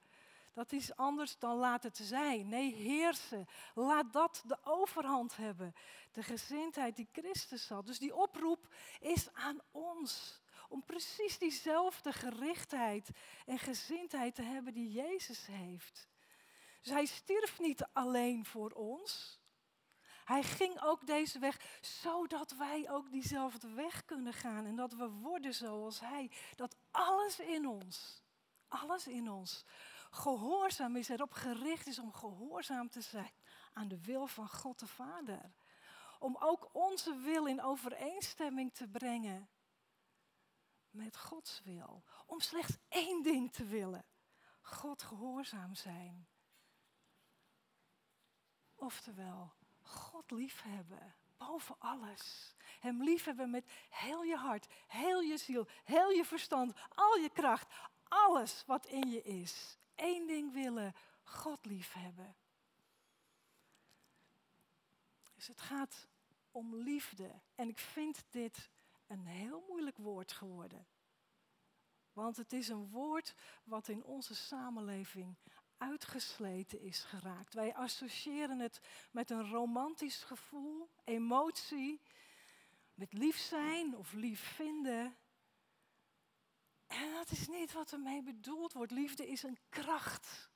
Dat 0.53 0.73
is 0.73 0.97
anders 0.97 1.39
dan 1.39 1.57
laat 1.57 1.83
het 1.83 1.97
zijn. 1.97 2.49
Nee, 2.49 2.75
heersen. 2.75 3.47
Laat 3.75 4.13
dat 4.13 4.43
de 4.47 4.59
overhand 4.65 5.37
hebben. 5.37 5.75
De 6.13 6.23
gezindheid 6.23 6.97
die 6.97 7.09
Christus 7.13 7.69
had. 7.69 7.87
Dus 7.87 7.99
die 7.99 8.15
oproep 8.15 8.75
is 9.01 9.33
aan 9.33 9.61
ons. 9.71 10.41
Om 10.69 10.85
precies 10.85 11.39
diezelfde 11.39 12.13
gerichtheid 12.13 13.11
en 13.47 13.59
gezindheid 13.59 14.35
te 14.35 14.43
hebben 14.43 14.73
die 14.73 14.93
Jezus 14.93 15.47
heeft. 15.47 16.09
Dus 16.81 16.93
hij 16.93 17.07
stierf 17.07 17.59
niet 17.59 17.87
alleen 17.93 18.45
voor 18.45 18.71
ons. 18.71 19.38
Hij 20.29 20.43
ging 20.43 20.81
ook 20.83 21.07
deze 21.07 21.39
weg, 21.39 21.79
zodat 21.81 22.57
wij 22.57 22.91
ook 22.91 23.11
diezelfde 23.11 23.69
weg 23.69 24.05
kunnen 24.05 24.33
gaan. 24.33 24.67
En 24.67 24.77
dat 24.77 24.93
we 24.93 25.09
worden 25.09 25.55
zoals 25.55 26.01
hij. 26.01 26.31
Dat 26.57 26.77
alles 26.91 27.39
in 27.39 27.67
ons, 27.67 28.23
alles 28.69 29.07
in 29.07 29.31
ons, 29.31 29.65
gehoorzaam 30.11 30.97
is, 30.97 31.09
erop 31.09 31.33
gericht 31.33 31.87
is 31.87 31.99
om 31.99 32.13
gehoorzaam 32.13 32.91
te 32.91 33.01
zijn 33.01 33.33
aan 33.73 33.89
de 33.89 34.01
wil 34.01 34.27
van 34.27 34.49
God 34.49 34.79
de 34.79 34.87
Vader. 34.87 35.53
Om 36.19 36.37
ook 36.41 36.69
onze 36.73 37.17
wil 37.17 37.47
in 37.47 37.63
overeenstemming 37.63 38.75
te 38.75 38.89
brengen 38.89 39.49
met 40.91 41.17
Gods 41.17 41.63
wil. 41.65 42.05
Om 42.27 42.41
slechts 42.41 42.77
één 42.89 43.23
ding 43.23 43.53
te 43.53 43.65
willen: 43.65 44.05
God 44.61 45.03
gehoorzaam 45.03 45.75
zijn. 45.75 46.29
Oftewel, 48.75 49.53
God 49.89 50.31
liefhebben 50.31 51.15
boven 51.39 51.77
alles. 51.79 52.55
Hem 52.81 53.03
liefhebben 53.03 53.51
met 53.51 53.71
heel 53.89 54.23
je 54.23 54.37
hart, 54.37 54.67
heel 54.87 55.21
je 55.21 55.37
ziel, 55.37 55.67
heel 55.85 56.11
je 56.11 56.25
verstand, 56.25 56.73
al 56.89 57.17
je 57.17 57.31
kracht, 57.31 57.75
alles 58.09 58.65
wat 58.67 58.87
in 58.87 59.11
je 59.11 59.23
is. 59.23 59.79
Eén 59.95 60.27
ding 60.27 60.53
willen, 60.53 60.95
God 61.23 61.65
liefhebben. 61.65 62.37
Dus 65.35 65.47
het 65.47 65.61
gaat 65.61 66.09
om 66.51 66.77
liefde. 66.77 67.41
En 67.55 67.69
ik 67.69 67.79
vind 67.79 68.25
dit 68.31 68.71
een 69.07 69.27
heel 69.27 69.65
moeilijk 69.69 69.97
woord 69.97 70.33
geworden. 70.33 70.87
Want 72.13 72.37
het 72.37 72.53
is 72.53 72.69
een 72.69 72.91
woord 72.91 73.35
wat 73.65 73.89
in 73.89 74.05
onze 74.05 74.35
samenleving 74.35 75.37
uitgesleten 75.79 76.81
is 76.81 77.05
geraakt. 77.05 77.55
Wij 77.55 77.75
associëren 77.75 78.59
het 78.59 78.81
met 79.11 79.31
een 79.31 79.51
romantisch 79.51 80.23
gevoel, 80.23 80.89
emotie, 81.05 82.01
met 82.95 83.13
lief 83.13 83.39
zijn 83.39 83.97
of 83.97 84.13
lief 84.13 84.41
vinden. 84.41 85.17
En 86.87 87.13
dat 87.13 87.31
is 87.31 87.49
niet 87.49 87.73
wat 87.73 87.93
ermee 87.93 88.23
bedoeld 88.23 88.73
wordt. 88.73 88.93
Liefde 88.93 89.29
is 89.29 89.43
een 89.43 89.59
kracht. 89.69 90.51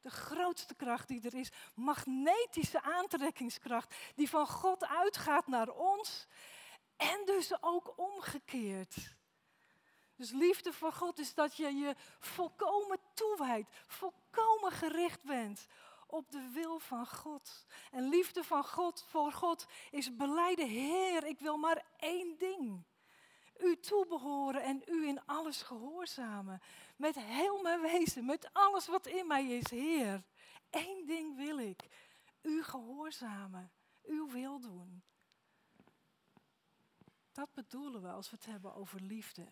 De 0.00 0.10
grootste 0.10 0.74
kracht 0.74 1.08
die 1.08 1.20
er 1.22 1.34
is. 1.34 1.52
Magnetische 1.74 2.82
aantrekkingskracht. 2.82 3.94
Die 4.14 4.28
van 4.28 4.46
God 4.46 4.86
uitgaat 4.86 5.46
naar 5.46 5.68
ons. 5.68 6.26
En 6.96 7.22
dus 7.24 7.62
ook 7.62 7.98
omgekeerd. 7.98 9.16
Dus 10.16 10.30
liefde 10.30 10.72
voor 10.72 10.92
God 10.92 11.18
is 11.18 11.34
dat 11.34 11.56
je 11.56 11.74
je 11.74 11.94
volkomen 12.18 12.98
toewijdt, 13.14 13.76
volkomen 13.86 14.72
gericht 14.72 15.22
bent 15.22 15.66
op 16.06 16.30
de 16.30 16.50
wil 16.52 16.78
van 16.78 17.06
God. 17.06 17.66
En 17.90 18.08
liefde 18.08 18.44
van 18.44 18.64
God 18.64 19.04
voor 19.08 19.32
God 19.32 19.66
is 19.90 20.16
beleide, 20.16 20.64
Heer, 20.64 21.24
ik 21.24 21.38
wil 21.38 21.56
maar 21.56 21.84
één 21.96 22.38
ding. 22.38 22.84
U 23.58 23.80
toebehoren 23.80 24.62
en 24.62 24.82
u 24.86 25.06
in 25.06 25.26
alles 25.26 25.62
gehoorzamen. 25.62 26.60
Met 26.96 27.14
heel 27.14 27.62
mijn 27.62 27.80
wezen, 27.80 28.24
met 28.24 28.50
alles 28.52 28.86
wat 28.86 29.06
in 29.06 29.26
mij 29.26 29.46
is, 29.46 29.70
Heer. 29.70 30.24
Eén 30.70 31.04
ding 31.06 31.36
wil 31.36 31.58
ik. 31.58 31.88
U 32.42 32.62
gehoorzamen, 32.62 33.72
uw 34.02 34.30
wil 34.30 34.60
doen. 34.60 35.02
Dat 37.32 37.52
bedoelen 37.52 38.02
we 38.02 38.08
als 38.08 38.30
we 38.30 38.36
het 38.36 38.46
hebben 38.46 38.74
over 38.74 39.00
liefde. 39.00 39.48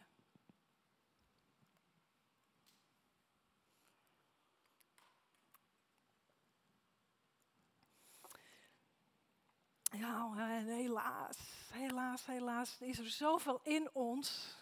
Ja, 9.96 10.32
en 10.36 10.66
helaas, 10.66 11.38
helaas, 11.72 12.26
helaas 12.26 12.80
is 12.80 12.98
er 12.98 13.10
zoveel 13.10 13.60
in 13.62 13.88
ons 13.92 14.56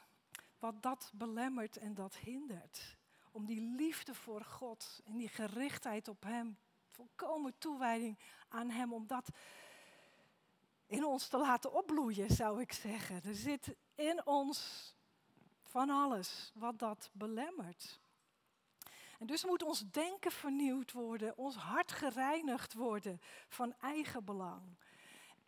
wat 0.58 0.82
dat 0.82 1.10
belemmert 1.14 1.76
en 1.76 1.94
dat 1.94 2.16
hindert. 2.16 2.96
Om 3.30 3.46
die 3.46 3.60
liefde 3.60 4.14
voor 4.14 4.44
God 4.44 5.00
en 5.04 5.16
die 5.16 5.28
gerichtheid 5.28 6.08
op 6.08 6.22
Hem, 6.22 6.58
volkomen 6.86 7.58
toewijding 7.58 8.18
aan 8.48 8.70
Hem, 8.70 8.92
om 8.92 9.06
dat 9.06 9.28
in 10.86 11.04
ons 11.04 11.28
te 11.28 11.38
laten 11.38 11.72
opbloeien, 11.72 12.30
zou 12.30 12.60
ik 12.60 12.72
zeggen. 12.72 13.22
Er 13.24 13.34
zit 13.34 13.76
in 13.94 14.26
ons 14.26 14.90
van 15.62 15.90
alles 15.90 16.52
wat 16.54 16.78
dat 16.78 17.10
belemmert. 17.12 18.00
En 19.18 19.26
dus 19.26 19.44
moet 19.44 19.62
ons 19.62 19.90
denken 19.90 20.32
vernieuwd 20.32 20.92
worden, 20.92 21.36
ons 21.36 21.56
hart 21.56 21.92
gereinigd 21.92 22.74
worden 22.74 23.20
van 23.48 23.74
eigen 23.80 24.24
belang. 24.24 24.76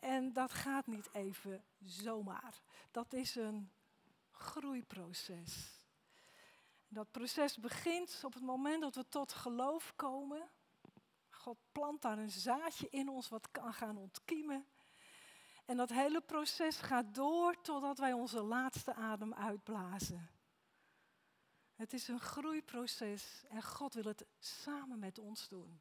En 0.05 0.33
dat 0.33 0.53
gaat 0.53 0.87
niet 0.87 1.09
even 1.13 1.65
zomaar. 1.81 2.61
Dat 2.91 3.13
is 3.13 3.35
een 3.35 3.71
groeiproces. 4.31 5.79
Dat 6.89 7.11
proces 7.11 7.57
begint 7.57 8.21
op 8.25 8.35
het 8.35 8.43
moment 8.43 8.81
dat 8.83 8.95
we 8.95 9.09
tot 9.09 9.33
geloof 9.33 9.93
komen. 9.97 10.49
God 11.31 11.59
plant 11.73 12.03
daar 12.03 12.19
een 12.19 12.31
zaadje 12.31 12.89
in 12.91 13.09
ons 13.09 13.29
wat 13.29 13.51
kan 13.51 13.75
gaan 13.75 13.97
ontkiemen. 13.97 14.67
En 15.65 15.77
dat 15.77 15.91
hele 15.91 16.21
proces 16.21 16.77
gaat 16.77 17.15
door 17.15 17.61
totdat 17.61 17.99
wij 17.99 18.13
onze 18.13 18.43
laatste 18.43 18.95
adem 18.95 19.35
uitblazen. 19.35 20.31
Het 21.75 21.93
is 21.93 22.09
een 22.09 22.21
groeiproces 22.21 23.45
en 23.49 23.63
God 23.63 23.95
wil 23.95 24.05
het 24.05 24.27
samen 24.39 24.99
met 24.99 25.19
ons 25.19 25.49
doen. 25.49 25.81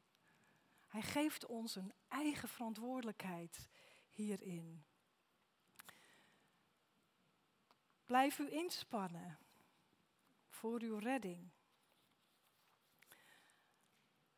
Hij 0.86 1.02
geeft 1.02 1.46
ons 1.46 1.76
een 1.76 1.92
eigen 2.08 2.48
verantwoordelijkheid 2.48 3.68
hierin. 4.14 4.84
Blijf 8.04 8.38
u 8.38 8.52
inspannen 8.52 9.38
voor 10.48 10.80
uw 10.80 10.98
redding. 10.98 11.50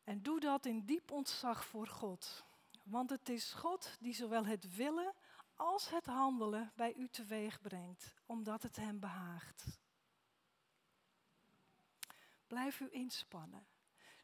En 0.03 0.21
doe 0.21 0.39
dat 0.39 0.65
in 0.65 0.85
diep 0.85 1.11
ontzag 1.11 1.65
voor 1.65 1.87
God. 1.87 2.45
Want 2.83 3.09
het 3.09 3.29
is 3.29 3.53
God 3.53 3.97
die 3.99 4.13
zowel 4.13 4.45
het 4.45 4.75
willen 4.75 5.13
als 5.55 5.89
het 5.89 6.05
handelen 6.05 6.71
bij 6.75 6.93
u 6.93 7.07
teweeg 7.09 7.61
brengt, 7.61 8.13
omdat 8.25 8.63
het 8.63 8.75
hem 8.75 8.99
behaagt. 8.99 9.79
Blijf 12.47 12.79
u 12.79 12.87
inspannen. 12.91 13.67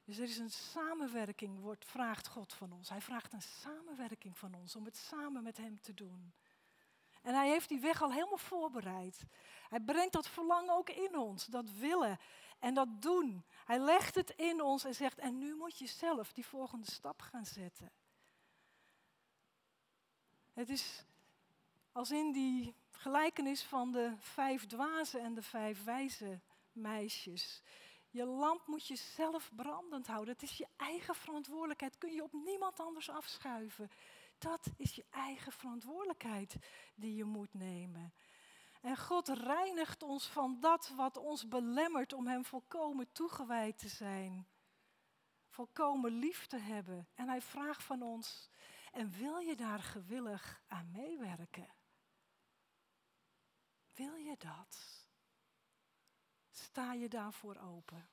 Dus 0.03 0.17
er 0.17 0.23
is 0.23 0.37
een 0.37 0.51
samenwerking, 0.51 1.59
wordt, 1.59 1.85
vraagt 1.85 2.27
God 2.27 2.53
van 2.53 2.71
ons. 2.71 2.89
Hij 2.89 3.01
vraagt 3.01 3.33
een 3.33 3.41
samenwerking 3.41 4.37
van 4.37 4.53
ons 4.53 4.75
om 4.75 4.85
het 4.85 4.97
samen 4.97 5.43
met 5.43 5.57
Hem 5.57 5.81
te 5.81 5.93
doen. 5.93 6.33
En 7.21 7.33
Hij 7.33 7.49
heeft 7.49 7.69
die 7.69 7.79
weg 7.79 8.01
al 8.01 8.11
helemaal 8.11 8.37
voorbereid. 8.37 9.25
Hij 9.69 9.79
brengt 9.79 10.13
dat 10.13 10.27
verlangen 10.27 10.75
ook 10.75 10.89
in 10.89 11.17
ons, 11.17 11.45
dat 11.45 11.71
willen 11.71 12.19
en 12.59 12.73
dat 12.73 13.01
doen. 13.01 13.45
Hij 13.65 13.79
legt 13.79 14.15
het 14.15 14.29
in 14.29 14.61
ons 14.61 14.83
en 14.83 14.95
zegt, 14.95 15.19
en 15.19 15.37
nu 15.37 15.55
moet 15.55 15.77
je 15.77 15.87
zelf 15.87 16.33
die 16.33 16.45
volgende 16.45 16.91
stap 16.91 17.21
gaan 17.21 17.45
zetten. 17.45 17.91
Het 20.53 20.69
is 20.69 21.05
als 21.91 22.11
in 22.11 22.31
die 22.31 22.75
gelijkenis 22.91 23.63
van 23.63 23.91
de 23.91 24.13
vijf 24.17 24.65
dwazen 24.65 25.21
en 25.21 25.33
de 25.33 25.41
vijf 25.41 25.83
wijze 25.83 26.39
meisjes. 26.71 27.61
Je 28.13 28.25
lamp 28.25 28.67
moet 28.67 28.87
je 28.87 28.95
zelf 28.95 29.51
brandend 29.55 30.07
houden. 30.07 30.33
Het 30.33 30.43
is 30.43 30.57
je 30.57 30.67
eigen 30.77 31.15
verantwoordelijkheid. 31.15 31.97
Kun 31.97 32.13
je 32.13 32.23
op 32.23 32.33
niemand 32.33 32.79
anders 32.79 33.09
afschuiven. 33.09 33.89
Dat 34.37 34.67
is 34.77 34.95
je 34.95 35.05
eigen 35.09 35.51
verantwoordelijkheid 35.51 36.55
die 36.95 37.15
je 37.15 37.23
moet 37.23 37.53
nemen. 37.53 38.13
En 38.81 38.97
God 38.97 39.27
reinigt 39.27 40.03
ons 40.03 40.27
van 40.27 40.59
dat 40.59 40.93
wat 40.95 41.17
ons 41.17 41.47
belemmert 41.47 42.13
om 42.13 42.27
Hem 42.27 42.45
volkomen 42.45 43.11
toegewijd 43.11 43.77
te 43.77 43.87
zijn. 43.87 44.47
Volkomen 45.49 46.11
lief 46.11 46.47
te 46.47 46.57
hebben. 46.57 47.07
En 47.15 47.27
Hij 47.27 47.41
vraagt 47.41 47.83
van 47.83 48.01
ons, 48.01 48.49
en 48.91 49.11
wil 49.11 49.37
je 49.37 49.55
daar 49.55 49.79
gewillig 49.79 50.61
aan 50.67 50.91
meewerken? 50.91 51.73
Wil 53.93 54.15
je 54.15 54.35
dat? 54.37 55.02
Sta 56.73 56.93
je 56.93 57.09
daarvoor 57.09 57.57
open? 57.57 58.09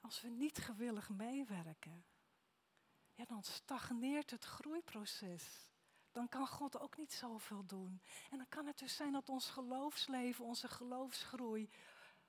Als 0.00 0.20
we 0.20 0.28
niet 0.28 0.58
gewillig 0.58 1.08
meewerken, 1.08 2.04
ja, 3.14 3.24
dan 3.24 3.42
stagneert 3.42 4.30
het 4.30 4.44
groeiproces. 4.44 5.70
Dan 6.12 6.28
kan 6.28 6.46
God 6.46 6.78
ook 6.78 6.96
niet 6.96 7.12
zoveel 7.12 7.66
doen. 7.66 8.02
En 8.30 8.36
dan 8.36 8.48
kan 8.48 8.66
het 8.66 8.78
dus 8.78 8.96
zijn 8.96 9.12
dat 9.12 9.28
ons 9.28 9.50
geloofsleven, 9.50 10.44
onze 10.44 10.68
geloofsgroei 10.68 11.70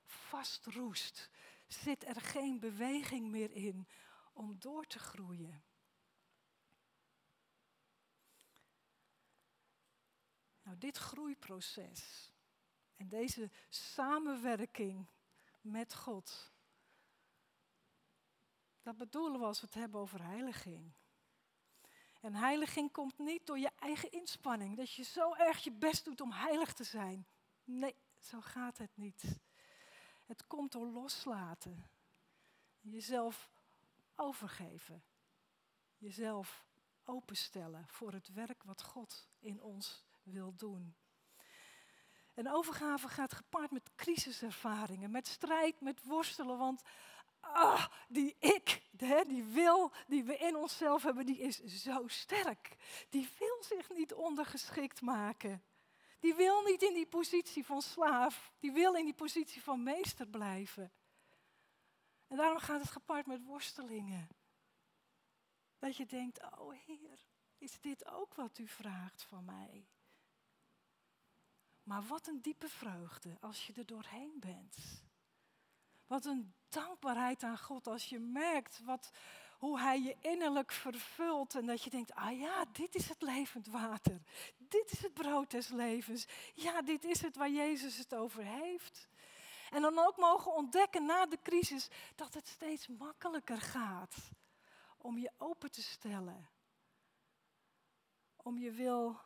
vastroest. 0.02 1.30
Zit 1.66 2.06
er 2.06 2.20
geen 2.20 2.58
beweging 2.60 3.30
meer 3.30 3.50
in 3.50 3.88
om 4.32 4.58
door 4.58 4.86
te 4.86 4.98
groeien. 4.98 5.64
Nou, 10.62 10.78
dit 10.78 10.96
groeiproces 10.96 12.32
deze 13.08 13.50
samenwerking 13.68 15.06
met 15.60 15.94
God, 15.94 16.52
dat 18.82 18.96
bedoelen 18.96 19.40
we 19.40 19.46
als 19.46 19.60
we 19.60 19.66
het 19.66 19.74
hebben 19.74 20.00
over 20.00 20.22
heiliging. 20.22 20.92
En 22.20 22.34
heiliging 22.34 22.92
komt 22.92 23.18
niet 23.18 23.46
door 23.46 23.58
je 23.58 23.70
eigen 23.78 24.10
inspanning, 24.10 24.76
dat 24.76 24.92
je 24.92 25.02
zo 25.02 25.34
erg 25.34 25.64
je 25.64 25.72
best 25.72 26.04
doet 26.04 26.20
om 26.20 26.32
heilig 26.32 26.72
te 26.72 26.84
zijn. 26.84 27.26
Nee, 27.64 27.94
zo 28.20 28.40
gaat 28.40 28.78
het 28.78 28.96
niet. 28.96 29.40
Het 30.24 30.46
komt 30.46 30.72
door 30.72 30.86
loslaten, 30.86 31.90
jezelf 32.80 33.50
overgeven, 34.14 35.04
jezelf 35.96 36.64
openstellen 37.04 37.88
voor 37.88 38.12
het 38.12 38.32
werk 38.32 38.62
wat 38.62 38.82
God 38.82 39.28
in 39.38 39.62
ons 39.62 40.04
wil 40.22 40.54
doen. 40.54 40.94
Een 42.34 42.50
overgave 42.50 43.08
gaat 43.08 43.32
gepaard 43.34 43.70
met 43.70 43.90
crisiservaringen, 43.94 45.10
met 45.10 45.26
strijd, 45.26 45.80
met 45.80 46.02
worstelen. 46.02 46.58
Want 46.58 46.82
ah, 47.40 47.86
die 48.08 48.36
ik, 48.38 48.82
die 49.26 49.44
wil 49.44 49.92
die 50.06 50.24
we 50.24 50.36
in 50.36 50.56
onszelf 50.56 51.02
hebben, 51.02 51.26
die 51.26 51.38
is 51.38 51.62
zo 51.62 52.08
sterk. 52.08 52.76
Die 53.08 53.28
wil 53.38 53.62
zich 53.62 53.90
niet 53.90 54.14
ondergeschikt 54.14 55.00
maken. 55.00 55.64
Die 56.20 56.34
wil 56.34 56.62
niet 56.62 56.82
in 56.82 56.94
die 56.94 57.06
positie 57.06 57.66
van 57.66 57.82
slaaf. 57.82 58.52
Die 58.58 58.72
wil 58.72 58.94
in 58.94 59.04
die 59.04 59.14
positie 59.14 59.62
van 59.62 59.82
meester 59.82 60.26
blijven. 60.26 60.92
En 62.26 62.36
daarom 62.36 62.58
gaat 62.58 62.80
het 62.80 62.90
gepaard 62.90 63.26
met 63.26 63.44
worstelingen. 63.44 64.28
Dat 65.78 65.96
je 65.96 66.06
denkt, 66.06 66.58
oh 66.58 66.74
Heer, 66.86 67.24
is 67.58 67.80
dit 67.80 68.06
ook 68.06 68.34
wat 68.34 68.58
u 68.58 68.66
vraagt 68.66 69.22
van 69.22 69.44
mij? 69.44 69.88
Maar 71.94 72.06
wat 72.06 72.26
een 72.26 72.40
diepe 72.42 72.68
vreugde 72.68 73.36
als 73.40 73.66
je 73.66 73.72
er 73.72 73.86
doorheen 73.86 74.36
bent. 74.40 74.76
Wat 76.06 76.24
een 76.24 76.54
dankbaarheid 76.68 77.42
aan 77.42 77.58
God 77.58 77.86
als 77.86 78.08
je 78.08 78.18
merkt 78.18 78.80
wat, 78.84 79.10
hoe 79.58 79.80
Hij 79.80 80.02
je 80.02 80.16
innerlijk 80.20 80.72
vervult 80.72 81.54
en 81.54 81.66
dat 81.66 81.82
je 81.82 81.90
denkt, 81.90 82.14
ah 82.14 82.38
ja, 82.38 82.64
dit 82.72 82.94
is 82.94 83.08
het 83.08 83.22
levend 83.22 83.66
water. 83.66 84.20
Dit 84.56 84.92
is 84.92 85.02
het 85.02 85.14
brood 85.14 85.50
des 85.50 85.68
levens. 85.68 86.26
Ja, 86.54 86.82
dit 86.82 87.04
is 87.04 87.20
het 87.20 87.36
waar 87.36 87.50
Jezus 87.50 87.98
het 87.98 88.14
over 88.14 88.44
heeft. 88.44 89.08
En 89.70 89.82
dan 89.82 89.98
ook 89.98 90.16
mogen 90.16 90.54
ontdekken 90.54 91.04
na 91.04 91.26
de 91.26 91.38
crisis 91.42 91.88
dat 92.14 92.34
het 92.34 92.48
steeds 92.48 92.88
makkelijker 92.88 93.60
gaat 93.60 94.16
om 94.96 95.18
je 95.18 95.32
open 95.38 95.70
te 95.70 95.82
stellen. 95.82 96.48
Om 98.36 98.58
je 98.58 98.70
wil 98.70 99.20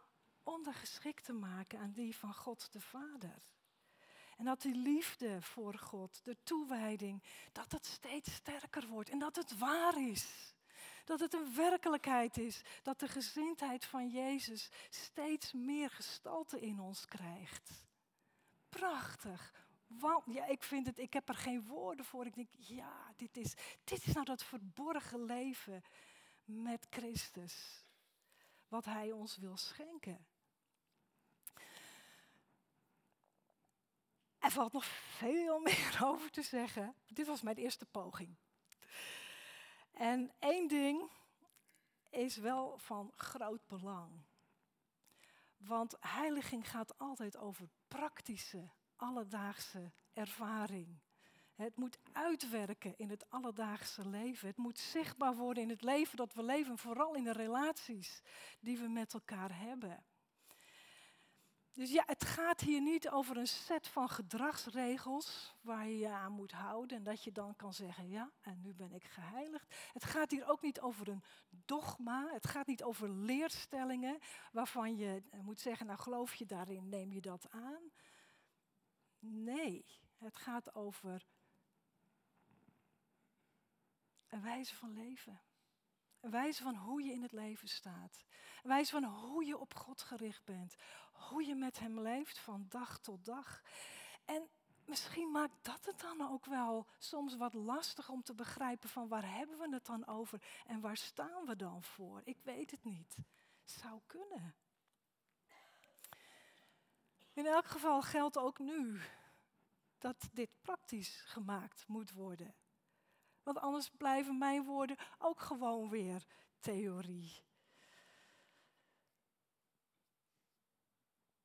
ondergeschikt 0.54 1.24
te 1.24 1.32
maken 1.32 1.78
aan 1.78 1.92
die 1.92 2.16
van 2.16 2.34
God 2.34 2.72
de 2.72 2.80
Vader. 2.80 3.42
En 4.36 4.44
dat 4.44 4.62
die 4.62 4.74
liefde 4.74 5.42
voor 5.42 5.78
God, 5.78 6.24
de 6.24 6.36
toewijding, 6.42 7.22
dat 7.52 7.72
het 7.72 7.86
steeds 7.86 8.34
sterker 8.34 8.86
wordt 8.86 9.10
en 9.10 9.18
dat 9.18 9.36
het 9.36 9.58
waar 9.58 10.02
is. 10.08 10.54
Dat 11.04 11.20
het 11.20 11.34
een 11.34 11.54
werkelijkheid 11.54 12.36
is, 12.36 12.62
dat 12.82 13.00
de 13.00 13.08
gezindheid 13.08 13.84
van 13.84 14.08
Jezus 14.08 14.70
steeds 14.88 15.52
meer 15.52 15.90
gestalte 15.90 16.60
in 16.60 16.80
ons 16.80 17.04
krijgt. 17.04 17.86
Prachtig. 18.68 19.52
Want, 19.86 20.24
ja, 20.26 20.46
ik 20.46 20.62
vind 20.62 20.86
het, 20.86 20.98
ik 20.98 21.12
heb 21.12 21.28
er 21.28 21.34
geen 21.34 21.66
woorden 21.66 22.04
voor. 22.04 22.26
Ik 22.26 22.34
denk, 22.34 22.48
ja, 22.58 23.12
dit 23.16 23.36
is, 23.36 23.54
dit 23.84 24.06
is 24.06 24.12
nou 24.12 24.24
dat 24.24 24.44
verborgen 24.44 25.24
leven 25.24 25.82
met 26.44 26.86
Christus. 26.90 27.84
Wat 28.68 28.84
Hij 28.84 29.12
ons 29.12 29.36
wil 29.36 29.56
schenken. 29.56 30.26
Er 34.48 34.54
valt 34.54 34.72
nog 34.72 34.84
veel 34.84 35.58
meer 35.68 35.98
over 36.04 36.30
te 36.30 36.42
zeggen. 36.42 36.94
Dit 37.06 37.26
was 37.26 37.42
mijn 37.42 37.56
eerste 37.56 37.86
poging. 37.86 38.36
En 39.92 40.32
één 40.38 40.68
ding 40.68 41.10
is 42.10 42.36
wel 42.36 42.78
van 42.78 43.12
groot 43.14 43.66
belang. 43.66 44.10
Want 45.56 45.96
heiliging 46.00 46.70
gaat 46.70 46.98
altijd 46.98 47.36
over 47.36 47.68
praktische, 47.88 48.70
alledaagse 48.96 49.92
ervaring. 50.12 50.98
Het 51.54 51.76
moet 51.76 51.98
uitwerken 52.12 52.98
in 52.98 53.10
het 53.10 53.30
alledaagse 53.30 54.08
leven. 54.08 54.48
Het 54.48 54.56
moet 54.56 54.78
zichtbaar 54.78 55.34
worden 55.34 55.62
in 55.62 55.68
het 55.70 55.82
leven 55.82 56.16
dat 56.16 56.34
we 56.34 56.42
leven, 56.42 56.78
vooral 56.78 57.14
in 57.14 57.24
de 57.24 57.32
relaties 57.32 58.22
die 58.60 58.78
we 58.78 58.88
met 58.88 59.14
elkaar 59.14 59.58
hebben. 59.58 60.04
Dus 61.72 61.90
ja, 61.90 62.02
het 62.06 62.24
gaat 62.24 62.60
hier 62.60 62.80
niet 62.80 63.08
over 63.08 63.36
een 63.36 63.46
set 63.46 63.88
van 63.88 64.08
gedragsregels 64.08 65.54
waar 65.60 65.88
je 65.88 65.98
je 65.98 66.08
aan 66.08 66.32
moet 66.32 66.52
houden 66.52 66.96
en 66.96 67.04
dat 67.04 67.24
je 67.24 67.32
dan 67.32 67.56
kan 67.56 67.74
zeggen, 67.74 68.08
ja, 68.08 68.30
en 68.40 68.60
nu 68.60 68.74
ben 68.74 68.92
ik 68.92 69.04
geheiligd. 69.04 69.74
Het 69.92 70.04
gaat 70.04 70.30
hier 70.30 70.48
ook 70.48 70.62
niet 70.62 70.80
over 70.80 71.08
een 71.08 71.24
dogma, 71.48 72.28
het 72.32 72.46
gaat 72.46 72.66
niet 72.66 72.82
over 72.82 73.10
leerstellingen 73.10 74.18
waarvan 74.52 74.96
je 74.96 75.22
moet 75.42 75.60
zeggen, 75.60 75.86
nou 75.86 75.98
geloof 75.98 76.34
je 76.34 76.46
daarin, 76.46 76.88
neem 76.88 77.12
je 77.12 77.20
dat 77.20 77.50
aan. 77.50 77.90
Nee, 79.18 79.84
het 80.18 80.36
gaat 80.36 80.74
over 80.74 81.26
een 84.28 84.42
wijze 84.42 84.74
van 84.74 84.92
leven. 84.92 85.40
Een 86.20 86.30
wijze 86.30 86.62
van 86.62 86.74
hoe 86.74 87.02
je 87.02 87.12
in 87.12 87.22
het 87.22 87.32
leven 87.32 87.68
staat. 87.68 88.24
Een 88.62 88.70
wijze 88.70 88.90
van 88.90 89.04
hoe 89.04 89.44
je 89.44 89.58
op 89.58 89.74
God 89.74 90.02
gericht 90.02 90.44
bent 90.44 90.76
hoe 91.18 91.44
je 91.46 91.54
met 91.54 91.78
Hem 91.78 92.00
leeft 92.00 92.38
van 92.38 92.66
dag 92.68 92.98
tot 92.98 93.24
dag. 93.24 93.62
En 94.24 94.48
misschien 94.84 95.30
maakt 95.30 95.64
dat 95.64 95.84
het 95.84 96.00
dan 96.00 96.30
ook 96.30 96.44
wel 96.44 96.86
soms 96.98 97.36
wat 97.36 97.54
lastig 97.54 98.08
om 98.08 98.22
te 98.22 98.34
begrijpen 98.34 98.88
van 98.88 99.08
waar 99.08 99.34
hebben 99.34 99.58
we 99.58 99.68
het 99.74 99.86
dan 99.86 100.06
over 100.06 100.42
en 100.66 100.80
waar 100.80 100.96
staan 100.96 101.44
we 101.46 101.56
dan 101.56 101.82
voor? 101.82 102.20
Ik 102.24 102.38
weet 102.42 102.70
het 102.70 102.84
niet. 102.84 103.16
Zou 103.64 104.00
kunnen. 104.06 104.54
In 107.32 107.46
elk 107.46 107.66
geval 107.66 108.02
geldt 108.02 108.38
ook 108.38 108.58
nu 108.58 109.00
dat 109.98 110.28
dit 110.32 110.50
praktisch 110.60 111.22
gemaakt 111.26 111.84
moet 111.86 112.12
worden. 112.12 112.54
Want 113.42 113.58
anders 113.58 113.90
blijven 113.90 114.38
mijn 114.38 114.64
woorden 114.64 114.96
ook 115.18 115.40
gewoon 115.40 115.88
weer 115.88 116.26
theorie. 116.60 117.47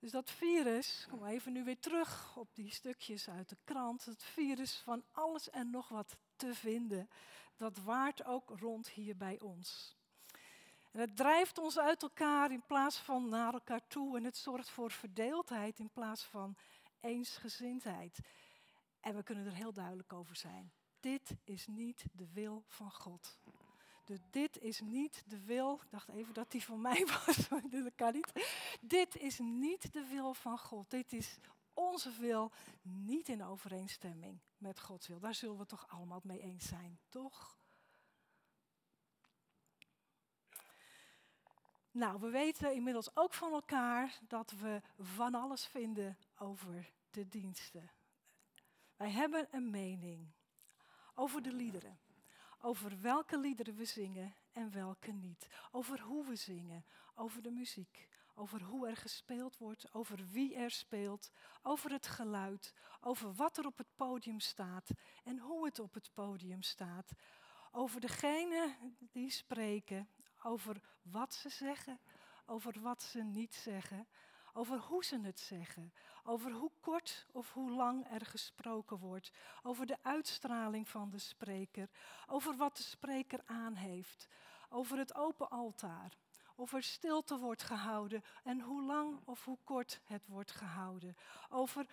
Dus 0.03 0.11
dat 0.11 0.31
virus, 0.31 1.05
kom 1.09 1.25
even 1.25 1.53
nu 1.53 1.63
weer 1.63 1.79
terug 1.79 2.37
op 2.37 2.55
die 2.55 2.71
stukjes 2.71 3.29
uit 3.29 3.49
de 3.49 3.57
krant, 3.63 4.05
het 4.05 4.23
virus 4.23 4.75
van 4.75 5.03
alles 5.11 5.49
en 5.49 5.69
nog 5.69 5.89
wat 5.89 6.17
te 6.35 6.55
vinden, 6.55 7.09
dat 7.57 7.77
waart 7.77 8.25
ook 8.25 8.49
rond 8.59 8.89
hier 8.89 9.17
bij 9.17 9.39
ons. 9.39 9.95
En 10.91 10.99
het 10.99 11.17
drijft 11.17 11.57
ons 11.57 11.79
uit 11.79 12.01
elkaar 12.01 12.51
in 12.51 12.63
plaats 12.65 12.97
van 12.97 13.29
naar 13.29 13.53
elkaar 13.53 13.87
toe 13.87 14.17
en 14.17 14.23
het 14.23 14.37
zorgt 14.37 14.69
voor 14.69 14.91
verdeeldheid 14.91 15.79
in 15.79 15.89
plaats 15.89 16.23
van 16.23 16.57
eensgezindheid. 16.99 18.19
En 18.99 19.15
we 19.15 19.23
kunnen 19.23 19.45
er 19.45 19.53
heel 19.53 19.73
duidelijk 19.73 20.13
over 20.13 20.35
zijn. 20.35 20.71
Dit 20.99 21.35
is 21.43 21.67
niet 21.67 22.05
de 22.11 22.27
wil 22.33 22.63
van 22.67 22.91
God. 22.91 23.37
Dus 24.03 24.19
dit 24.29 24.59
is 24.59 24.81
niet 24.81 25.23
de 25.27 25.43
wil. 25.43 25.79
Ik 25.83 25.91
dacht 25.91 26.09
even 26.09 26.33
dat 26.33 26.51
die 26.51 26.63
van 26.63 26.81
mij 26.81 27.05
was, 27.25 27.49
maar 27.49 27.69
dat 27.69 27.95
kan 27.95 28.13
niet. 28.13 28.31
Dit 28.81 29.15
is 29.15 29.39
niet 29.39 29.93
de 29.93 30.05
wil 30.05 30.33
van 30.33 30.59
God. 30.59 30.89
Dit 30.89 31.13
is 31.13 31.37
onze 31.73 32.11
wil 32.11 32.51
niet 32.81 33.29
in 33.29 33.43
overeenstemming 33.43 34.39
met 34.57 34.79
Gods 34.79 35.07
wil. 35.07 35.19
Daar 35.19 35.35
zullen 35.35 35.57
we 35.57 35.65
toch 35.65 35.87
allemaal 35.87 36.21
mee 36.23 36.41
eens 36.41 36.67
zijn, 36.67 36.99
toch? 37.09 37.57
Nou, 41.91 42.19
we 42.19 42.29
weten 42.29 42.73
inmiddels 42.75 43.15
ook 43.15 43.33
van 43.33 43.51
elkaar 43.51 44.19
dat 44.27 44.51
we 44.51 44.81
van 44.97 45.35
alles 45.35 45.65
vinden 45.65 46.17
over 46.37 46.93
de 47.09 47.27
diensten. 47.27 47.91
Wij 48.95 49.11
hebben 49.11 49.47
een 49.51 49.69
mening 49.69 50.31
over 51.13 51.41
de 51.41 51.53
liederen. 51.53 51.99
Over 52.65 53.01
welke 53.01 53.39
liederen 53.39 53.75
we 53.75 53.85
zingen 53.85 54.35
en 54.51 54.71
welke 54.71 55.11
niet. 55.11 55.47
Over 55.71 56.01
hoe 56.01 56.25
we 56.25 56.35
zingen, 56.35 56.85
over 57.15 57.41
de 57.41 57.51
muziek, 57.51 58.07
over 58.35 58.61
hoe 58.61 58.87
er 58.87 58.97
gespeeld 58.97 59.57
wordt, 59.57 59.93
over 59.93 60.27
wie 60.31 60.55
er 60.55 60.71
speelt, 60.71 61.31
over 61.61 61.91
het 61.91 62.07
geluid, 62.07 62.73
over 63.01 63.33
wat 63.33 63.57
er 63.57 63.65
op 63.65 63.77
het 63.77 63.95
podium 63.95 64.39
staat 64.39 64.89
en 65.23 65.39
hoe 65.39 65.65
het 65.65 65.79
op 65.79 65.93
het 65.93 66.09
podium 66.13 66.61
staat. 66.61 67.11
Over 67.71 68.01
degene 68.01 68.75
die 69.11 69.29
spreken, 69.29 70.09
over 70.43 70.81
wat 71.01 71.33
ze 71.33 71.49
zeggen, 71.49 71.99
over 72.45 72.81
wat 72.81 73.03
ze 73.03 73.23
niet 73.23 73.55
zeggen, 73.55 74.07
over 74.53 74.77
hoe 74.77 75.03
ze 75.03 75.19
het 75.19 75.39
zeggen, 75.39 75.93
over 76.23 76.51
hoe 76.51 76.71
kort 76.79 77.27
of 77.31 77.53
hoe 77.53 77.71
lang 77.71 78.07
er 78.11 78.25
gesproken 78.25 78.97
wordt, 78.97 79.31
over 79.63 79.85
de 79.85 79.97
uitstraling 80.01 80.89
van 80.89 81.09
de 81.09 81.17
spreker, 81.17 81.89
over 82.27 82.55
wat 82.55 82.77
de 82.77 82.83
spreker 82.83 83.41
aan 83.45 83.75
heeft, 83.75 84.27
over 84.69 84.97
het 84.97 85.15
open 85.15 85.49
altaar, 85.49 86.17
of 86.55 86.73
er 86.73 86.83
stilte 86.83 87.37
wordt 87.37 87.63
gehouden 87.63 88.23
en 88.43 88.59
hoe 88.61 88.83
lang 88.83 89.19
of 89.25 89.45
hoe 89.45 89.57
kort 89.63 90.01
het 90.03 90.27
wordt 90.27 90.51
gehouden, 90.51 91.17
over 91.49 91.85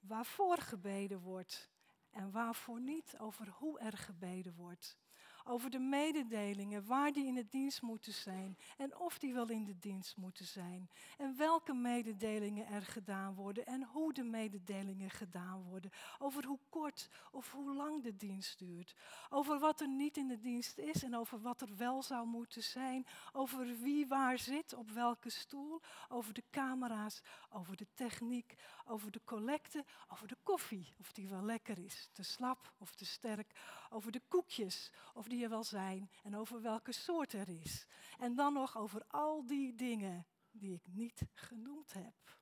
waarvoor 0.00 0.58
gebeden 0.58 1.20
wordt 1.20 1.70
en 2.10 2.30
waarvoor 2.30 2.80
niet, 2.80 3.18
over 3.18 3.48
hoe 3.48 3.78
er 3.78 3.96
gebeden 3.98 4.54
wordt 4.54 4.96
over 5.44 5.70
de 5.70 5.78
mededelingen, 5.78 6.86
waar 6.86 7.12
die 7.12 7.26
in 7.26 7.34
de 7.34 7.48
dienst 7.48 7.82
moeten 7.82 8.12
zijn 8.12 8.58
en 8.76 8.98
of 8.98 9.18
die 9.18 9.34
wel 9.34 9.48
in 9.48 9.64
de 9.64 9.78
dienst 9.78 10.16
moeten 10.16 10.44
zijn. 10.44 10.90
En 11.18 11.36
welke 11.36 11.72
mededelingen 11.72 12.66
er 12.66 12.82
gedaan 12.82 13.34
worden 13.34 13.66
en 13.66 13.82
hoe 13.82 14.12
de 14.12 14.22
mededelingen 14.22 15.10
gedaan 15.10 15.62
worden. 15.62 15.90
Over 16.18 16.44
hoe 16.44 16.58
kort 16.68 17.08
of 17.30 17.52
hoe 17.52 17.74
lang 17.74 18.02
de 18.02 18.16
dienst 18.16 18.58
duurt. 18.58 18.94
Over 19.30 19.58
wat 19.58 19.80
er 19.80 19.88
niet 19.88 20.16
in 20.16 20.28
de 20.28 20.40
dienst 20.40 20.78
is 20.78 21.02
en 21.02 21.16
over 21.16 21.40
wat 21.40 21.60
er 21.60 21.76
wel 21.76 22.02
zou 22.02 22.26
moeten 22.26 22.62
zijn. 22.62 23.06
Over 23.32 23.76
wie 23.78 24.06
waar 24.06 24.38
zit, 24.38 24.74
op 24.74 24.90
welke 24.90 25.30
stoel. 25.30 25.80
Over 26.08 26.34
de 26.34 26.44
camera's, 26.50 27.22
over 27.50 27.76
de 27.76 27.86
techniek, 27.94 28.54
over 28.86 29.10
de 29.10 29.20
collecte, 29.24 29.84
over 30.08 30.28
de 30.28 30.36
koffie, 30.42 30.94
of 31.00 31.12
die 31.12 31.28
wel 31.28 31.42
lekker 31.42 31.78
is, 31.78 32.08
te 32.12 32.22
slap 32.22 32.72
of 32.78 32.94
te 32.94 33.04
sterk. 33.04 33.52
Over 33.90 34.12
de 34.12 34.22
koekjes, 34.28 34.90
of 35.14 35.28
die 35.32 35.42
er 35.42 35.48
wel 35.48 35.64
zijn 35.64 36.10
en 36.22 36.36
over 36.36 36.62
welke 36.62 36.92
soort 36.92 37.32
er 37.32 37.48
is. 37.48 37.86
En 38.18 38.34
dan 38.34 38.52
nog 38.52 38.76
over 38.76 39.04
al 39.08 39.46
die 39.46 39.74
dingen 39.74 40.26
die 40.50 40.74
ik 40.74 40.86
niet 40.86 41.22
genoemd 41.32 41.92
heb. 41.92 42.40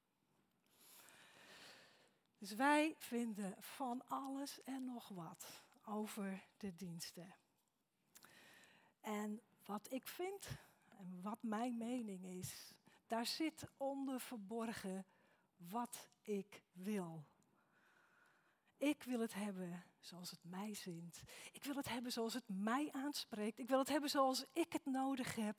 Dus 2.39 2.55
wij 2.55 2.95
vinden 2.99 3.55
van 3.59 4.07
alles 4.07 4.63
en 4.63 4.85
nog 4.85 5.09
wat 5.09 5.63
over 5.85 6.47
de 6.57 6.75
diensten. 6.75 7.35
En 9.01 9.43
wat 9.65 9.93
ik 9.93 10.07
vind 10.07 10.49
en 10.89 11.23
wat 11.23 11.43
mijn 11.43 11.77
mening 11.77 12.25
is, 12.25 12.75
daar 13.07 13.27
zit 13.27 13.69
onder 13.77 14.21
verborgen 14.21 15.07
wat 15.57 16.09
ik 16.23 16.63
wil. 16.73 17.25
Ik 18.77 19.03
wil 19.03 19.21
het 19.21 19.35
hebben 19.35 19.85
zoals 20.01 20.31
het 20.31 20.45
mij 20.45 20.75
zint. 20.75 21.23
Ik 21.53 21.65
wil 21.65 21.75
het 21.75 21.89
hebben 21.89 22.13
zoals 22.13 22.35
het 22.35 22.49
mij 22.49 22.93
aanspreekt. 22.93 23.59
Ik 23.59 23.69
wil 23.69 23.79
het 23.79 23.89
hebben 23.89 24.11
zoals 24.11 24.45
ik 24.53 24.73
het 24.73 24.85
nodig 24.85 25.35
heb. 25.35 25.57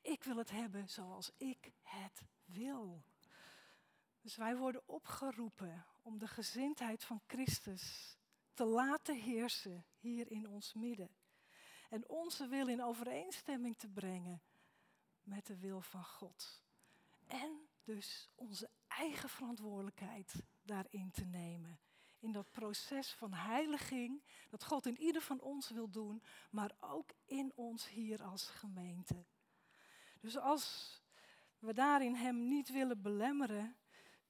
Ik 0.00 0.24
wil 0.24 0.36
het 0.36 0.50
hebben 0.50 0.88
zoals 0.88 1.30
ik 1.36 1.72
het 1.82 2.24
wil. 2.44 3.02
Dus 4.20 4.36
wij 4.36 4.56
worden 4.56 4.88
opgeroepen 4.88 5.86
om 6.02 6.18
de 6.18 6.28
gezindheid 6.28 7.04
van 7.04 7.22
Christus 7.26 8.16
te 8.54 8.64
laten 8.64 9.16
heersen 9.20 9.86
hier 9.98 10.30
in 10.30 10.48
ons 10.48 10.72
midden. 10.72 11.10
En 11.90 12.08
onze 12.08 12.46
wil 12.46 12.68
in 12.68 12.82
overeenstemming 12.82 13.76
te 13.76 13.88
brengen 13.88 14.42
met 15.22 15.46
de 15.46 15.56
wil 15.56 15.80
van 15.80 16.04
God. 16.04 16.62
En 17.26 17.68
dus 17.84 18.30
onze 18.34 18.70
eigen 18.86 19.28
verantwoordelijkheid 19.28 20.34
daarin 20.62 21.10
te 21.10 21.24
nemen 21.24 21.78
in 22.24 22.32
dat 22.32 22.50
proces 22.50 23.12
van 23.12 23.32
heiliging, 23.32 24.22
dat 24.48 24.64
God 24.64 24.86
in 24.86 25.00
ieder 25.00 25.22
van 25.22 25.40
ons 25.40 25.70
wil 25.70 25.90
doen, 25.90 26.22
maar 26.50 26.74
ook 26.80 27.10
in 27.24 27.52
ons 27.54 27.88
hier 27.88 28.22
als 28.22 28.48
gemeente. 28.48 29.24
Dus 30.20 30.36
als 30.38 31.00
we 31.58 31.72
daarin 31.72 32.14
Hem 32.14 32.48
niet 32.48 32.68
willen 32.68 33.02
belemmeren, 33.02 33.76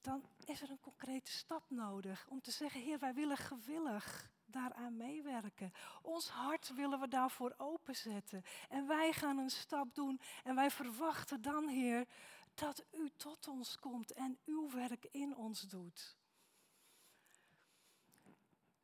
dan 0.01 0.23
is 0.45 0.61
er 0.61 0.69
een 0.69 0.79
concrete 0.79 1.31
stap 1.31 1.69
nodig 1.69 2.27
om 2.27 2.41
te 2.41 2.51
zeggen, 2.51 2.81
Heer, 2.81 2.99
wij 2.99 3.13
willen 3.13 3.37
gewillig 3.37 4.29
daaraan 4.45 4.97
meewerken. 4.97 5.71
Ons 6.01 6.29
hart 6.29 6.73
willen 6.73 6.99
we 6.99 7.07
daarvoor 7.07 7.53
openzetten. 7.57 8.43
En 8.69 8.87
wij 8.87 9.13
gaan 9.13 9.37
een 9.37 9.49
stap 9.49 9.95
doen 9.95 10.19
en 10.43 10.55
wij 10.55 10.71
verwachten 10.71 11.41
dan, 11.41 11.67
Heer, 11.67 12.07
dat 12.53 12.85
U 12.91 13.09
tot 13.17 13.47
ons 13.47 13.79
komt 13.79 14.11
en 14.11 14.37
uw 14.45 14.71
werk 14.71 15.07
in 15.11 15.35
ons 15.35 15.61
doet. 15.61 16.17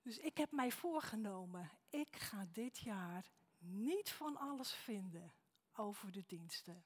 Dus 0.02 0.18
ik 0.18 0.38
heb 0.38 0.52
mij 0.52 0.72
voorgenomen, 0.72 1.70
ik 1.90 2.16
ga 2.16 2.46
dit 2.52 2.78
jaar 2.78 3.32
niet 3.58 4.10
van 4.10 4.38
alles 4.38 4.74
vinden 4.74 5.34
over 5.74 6.12
de 6.12 6.24
diensten. 6.28 6.84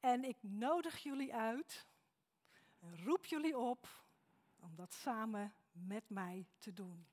En 0.00 0.24
ik 0.24 0.36
nodig 0.40 0.98
jullie 0.98 1.34
uit 1.34 1.86
roep 2.80 3.26
jullie 3.26 3.58
op 3.58 4.04
om 4.56 4.76
dat 4.76 4.92
samen 4.92 5.54
met 5.72 6.08
mij 6.08 6.48
te 6.58 6.72
doen. 6.72 7.08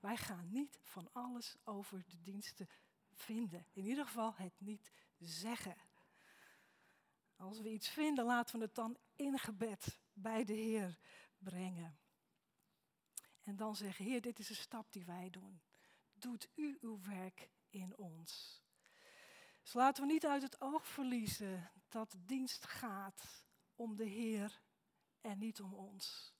Wij 0.00 0.16
gaan 0.16 0.48
niet 0.50 0.78
van 0.82 1.08
alles 1.12 1.56
over 1.64 2.04
de 2.06 2.22
diensten 2.22 2.68
vinden. 3.12 3.66
In 3.72 3.86
ieder 3.86 4.04
geval 4.04 4.34
het 4.34 4.60
niet 4.60 4.92
zeggen. 5.18 5.76
Als 7.36 7.60
we 7.60 7.70
iets 7.70 7.88
vinden, 7.88 8.24
laten 8.24 8.58
we 8.58 8.64
het 8.64 8.74
dan 8.74 8.96
in 9.16 9.38
gebed 9.38 10.00
bij 10.12 10.44
de 10.44 10.52
Heer 10.52 10.98
brengen. 11.38 11.98
En 13.46 13.56
dan 13.56 13.76
zeggen, 13.76 14.04
Heer, 14.04 14.20
dit 14.20 14.38
is 14.38 14.48
een 14.48 14.54
stap 14.54 14.92
die 14.92 15.04
wij 15.04 15.30
doen. 15.30 15.60
Doet 16.12 16.48
u 16.54 16.78
uw 16.80 17.00
werk 17.00 17.50
in 17.70 17.96
ons. 17.96 18.62
Dus 19.62 19.72
laten 19.72 20.06
we 20.06 20.12
niet 20.12 20.26
uit 20.26 20.42
het 20.42 20.60
oog 20.60 20.86
verliezen 20.86 21.70
dat 21.88 22.16
dienst 22.18 22.66
gaat 22.66 23.44
om 23.74 23.96
de 23.96 24.04
Heer 24.04 24.62
en 25.20 25.38
niet 25.38 25.60
om 25.60 25.74
ons. 25.74 26.35